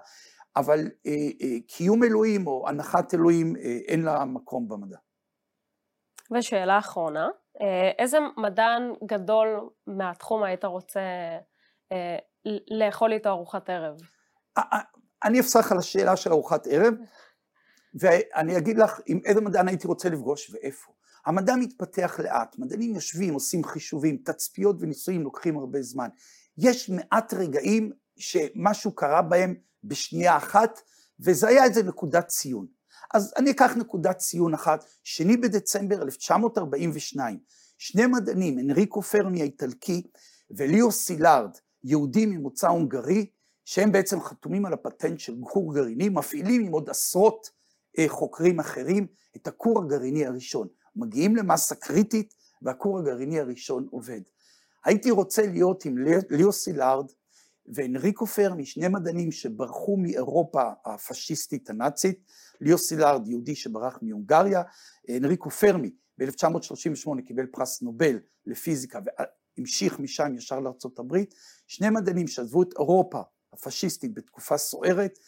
אבל 0.57 0.79
אה, 1.07 1.13
אה, 1.13 1.57
קיום 1.67 2.05
אלוהים 2.05 2.47
או 2.47 2.69
הנחת 2.69 3.15
אלוהים 3.15 3.57
אה, 3.57 3.79
אין 3.89 4.03
לה 4.03 4.25
מקום 4.25 4.69
במדע. 4.69 4.97
ושאלה 6.39 6.79
אחרונה, 6.79 7.29
אה, 7.61 7.91
איזה 7.99 8.19
מדען 8.37 8.93
גדול 9.07 9.69
מהתחום 9.87 10.43
היית 10.43 10.65
רוצה 10.65 11.01
אה, 11.93 12.17
לאכול 12.71 13.13
איתו 13.13 13.29
ארוחת 13.29 13.71
ערב? 13.71 13.97
אני 15.25 15.41
אפסח 15.41 15.73
על 15.73 15.79
השאלה 15.79 16.17
של 16.17 16.33
ארוחת 16.33 16.67
ערב, 16.67 16.95
ואני 18.01 18.59
אגיד 18.59 18.79
לך 18.79 19.01
עם 19.07 19.21
איזה 19.25 19.41
מדען 19.41 19.69
הייתי 19.69 19.87
רוצה 19.87 20.09
לפגוש 20.09 20.51
ואיפה. 20.51 20.93
המדע 21.27 21.57
מתפתח 21.57 22.21
לאט, 22.25 22.59
מדענים 22.59 22.95
יושבים, 22.95 23.35
עושים 23.35 23.65
חישובים, 23.65 24.17
תצפיות 24.25 24.77
וניסויים 24.81 25.23
לוקחים 25.23 25.59
הרבה 25.59 25.83
זמן. 25.83 26.09
יש 26.59 26.91
מעט 26.91 27.35
רגעים 27.35 27.93
שמשהו 28.17 28.93
קרה 28.93 29.23
בהם 29.23 29.55
בשנייה 29.85 30.37
אחת, 30.37 30.81
וזה 31.21 31.49
היה 31.49 31.65
איזה 31.65 31.83
נקודת 31.83 32.27
ציון. 32.27 32.67
אז 33.15 33.35
אני 33.37 33.51
אקח 33.51 33.77
נקודת 33.77 34.19
ציון 34.19 34.55
אחת, 34.55 34.85
שני 35.03 35.37
בדצמבר 35.37 36.03
1942, 36.03 37.39
שני 37.79 38.07
מדענים, 38.07 38.59
אנריקו 38.59 39.03
פרמי 39.03 39.41
האיטלקי 39.41 40.03
וליאו 40.51 40.93
סילארד, 40.93 41.51
יהודי 41.85 42.27
ממוצא 42.27 42.69
הונגרי, 42.69 43.27
שהם 43.65 43.93
בעצם 43.93 44.21
חתומים 44.21 44.67
על 44.67 44.73
הפטנט 44.73 45.21
של 45.21 45.35
כור 45.41 45.75
גרעיני, 45.75 46.09
מפעילים 46.09 46.67
עם 46.67 46.73
עוד 46.73 46.91
עשרות 46.91 47.51
אה, 47.99 48.05
חוקרים 48.09 48.61
אחרים 48.61 49.07
את 49.37 49.47
הכור 49.47 49.83
הגרעיני 49.83 50.27
הראשון. 50.27 50.69
מגיעים 50.99 51.37
למסה 51.37 51.75
קריטית 51.75 52.35
והכור 52.63 52.99
הגרעיני 52.99 53.41
הראשון 53.41 53.87
עובד. 53.91 54.21
הייתי 54.85 55.11
רוצה 55.11 55.47
להיות 55.47 55.85
עם 55.85 55.99
ליאו 56.31 56.53
סילארד 56.53 57.07
ואנריקו 57.67 58.27
פרמי, 58.27 58.67
שני 58.67 58.89
מדענים 58.89 59.33
שברחו 59.33 59.97
מאירופה 59.97 60.63
הפשיסטית 60.85 61.71
הנאצית, 61.71 62.19
ליאו 62.61 62.79
סילארד, 62.79 63.29
יהודי 63.29 63.55
שברח 63.55 63.99
מהונגריה, 64.03 64.63
אנריקו 65.17 65.51
פרמי 65.51 65.91
ב-1938 66.19 67.23
קיבל 67.27 67.47
פרס 67.47 67.83
נובל 67.83 68.19
לפיזיקה 68.47 69.01
והמשיך 69.59 70.01
משם 70.01 70.35
ישר 70.37 70.61
לארצות 70.61 70.99
הברית, 70.99 71.35
שני 71.67 71.91
מדענים 71.91 72.29
שעזבו 72.29 72.63
את 72.63 72.75
אירופה 72.79 73.21
הפשיסטית 73.53 74.15
בתקופה 74.15 74.59
סוערת, 74.59 75.19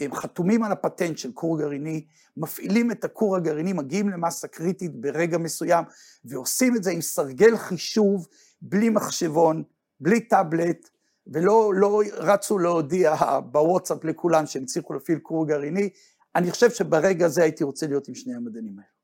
הם 0.00 0.14
חתומים 0.14 0.62
על 0.62 0.72
הפטנט 0.72 1.18
של 1.18 1.32
כור 1.32 1.58
גרעיני, 1.58 2.04
מפעילים 2.36 2.90
את 2.90 3.04
הכור 3.04 3.36
הגרעיני, 3.36 3.72
מגיעים 3.72 4.08
למסה 4.08 4.48
קריטית 4.48 5.00
ברגע 5.00 5.38
מסוים, 5.38 5.84
ועושים 6.24 6.76
את 6.76 6.84
זה 6.84 6.90
עם 6.90 7.00
סרגל 7.00 7.56
חישוב, 7.56 8.28
בלי 8.62 8.88
מחשבון, 8.88 9.62
בלי 10.00 10.20
טאבלט, 10.20 10.88
ולא 11.26 11.72
לא 11.74 12.02
רצו 12.12 12.58
להודיע 12.58 13.16
בוואטסאפ 13.52 14.04
לכולם 14.04 14.46
שהם 14.46 14.62
הצליחו 14.62 14.92
להפעיל 14.92 15.18
כור 15.18 15.46
גרעיני. 15.46 15.90
אני 16.36 16.50
חושב 16.50 16.70
שברגע 16.70 17.26
הזה 17.26 17.42
הייתי 17.42 17.64
רוצה 17.64 17.86
להיות 17.86 18.08
עם 18.08 18.14
שני 18.14 18.34
המדענים 18.34 18.78
האלה. 18.78 18.97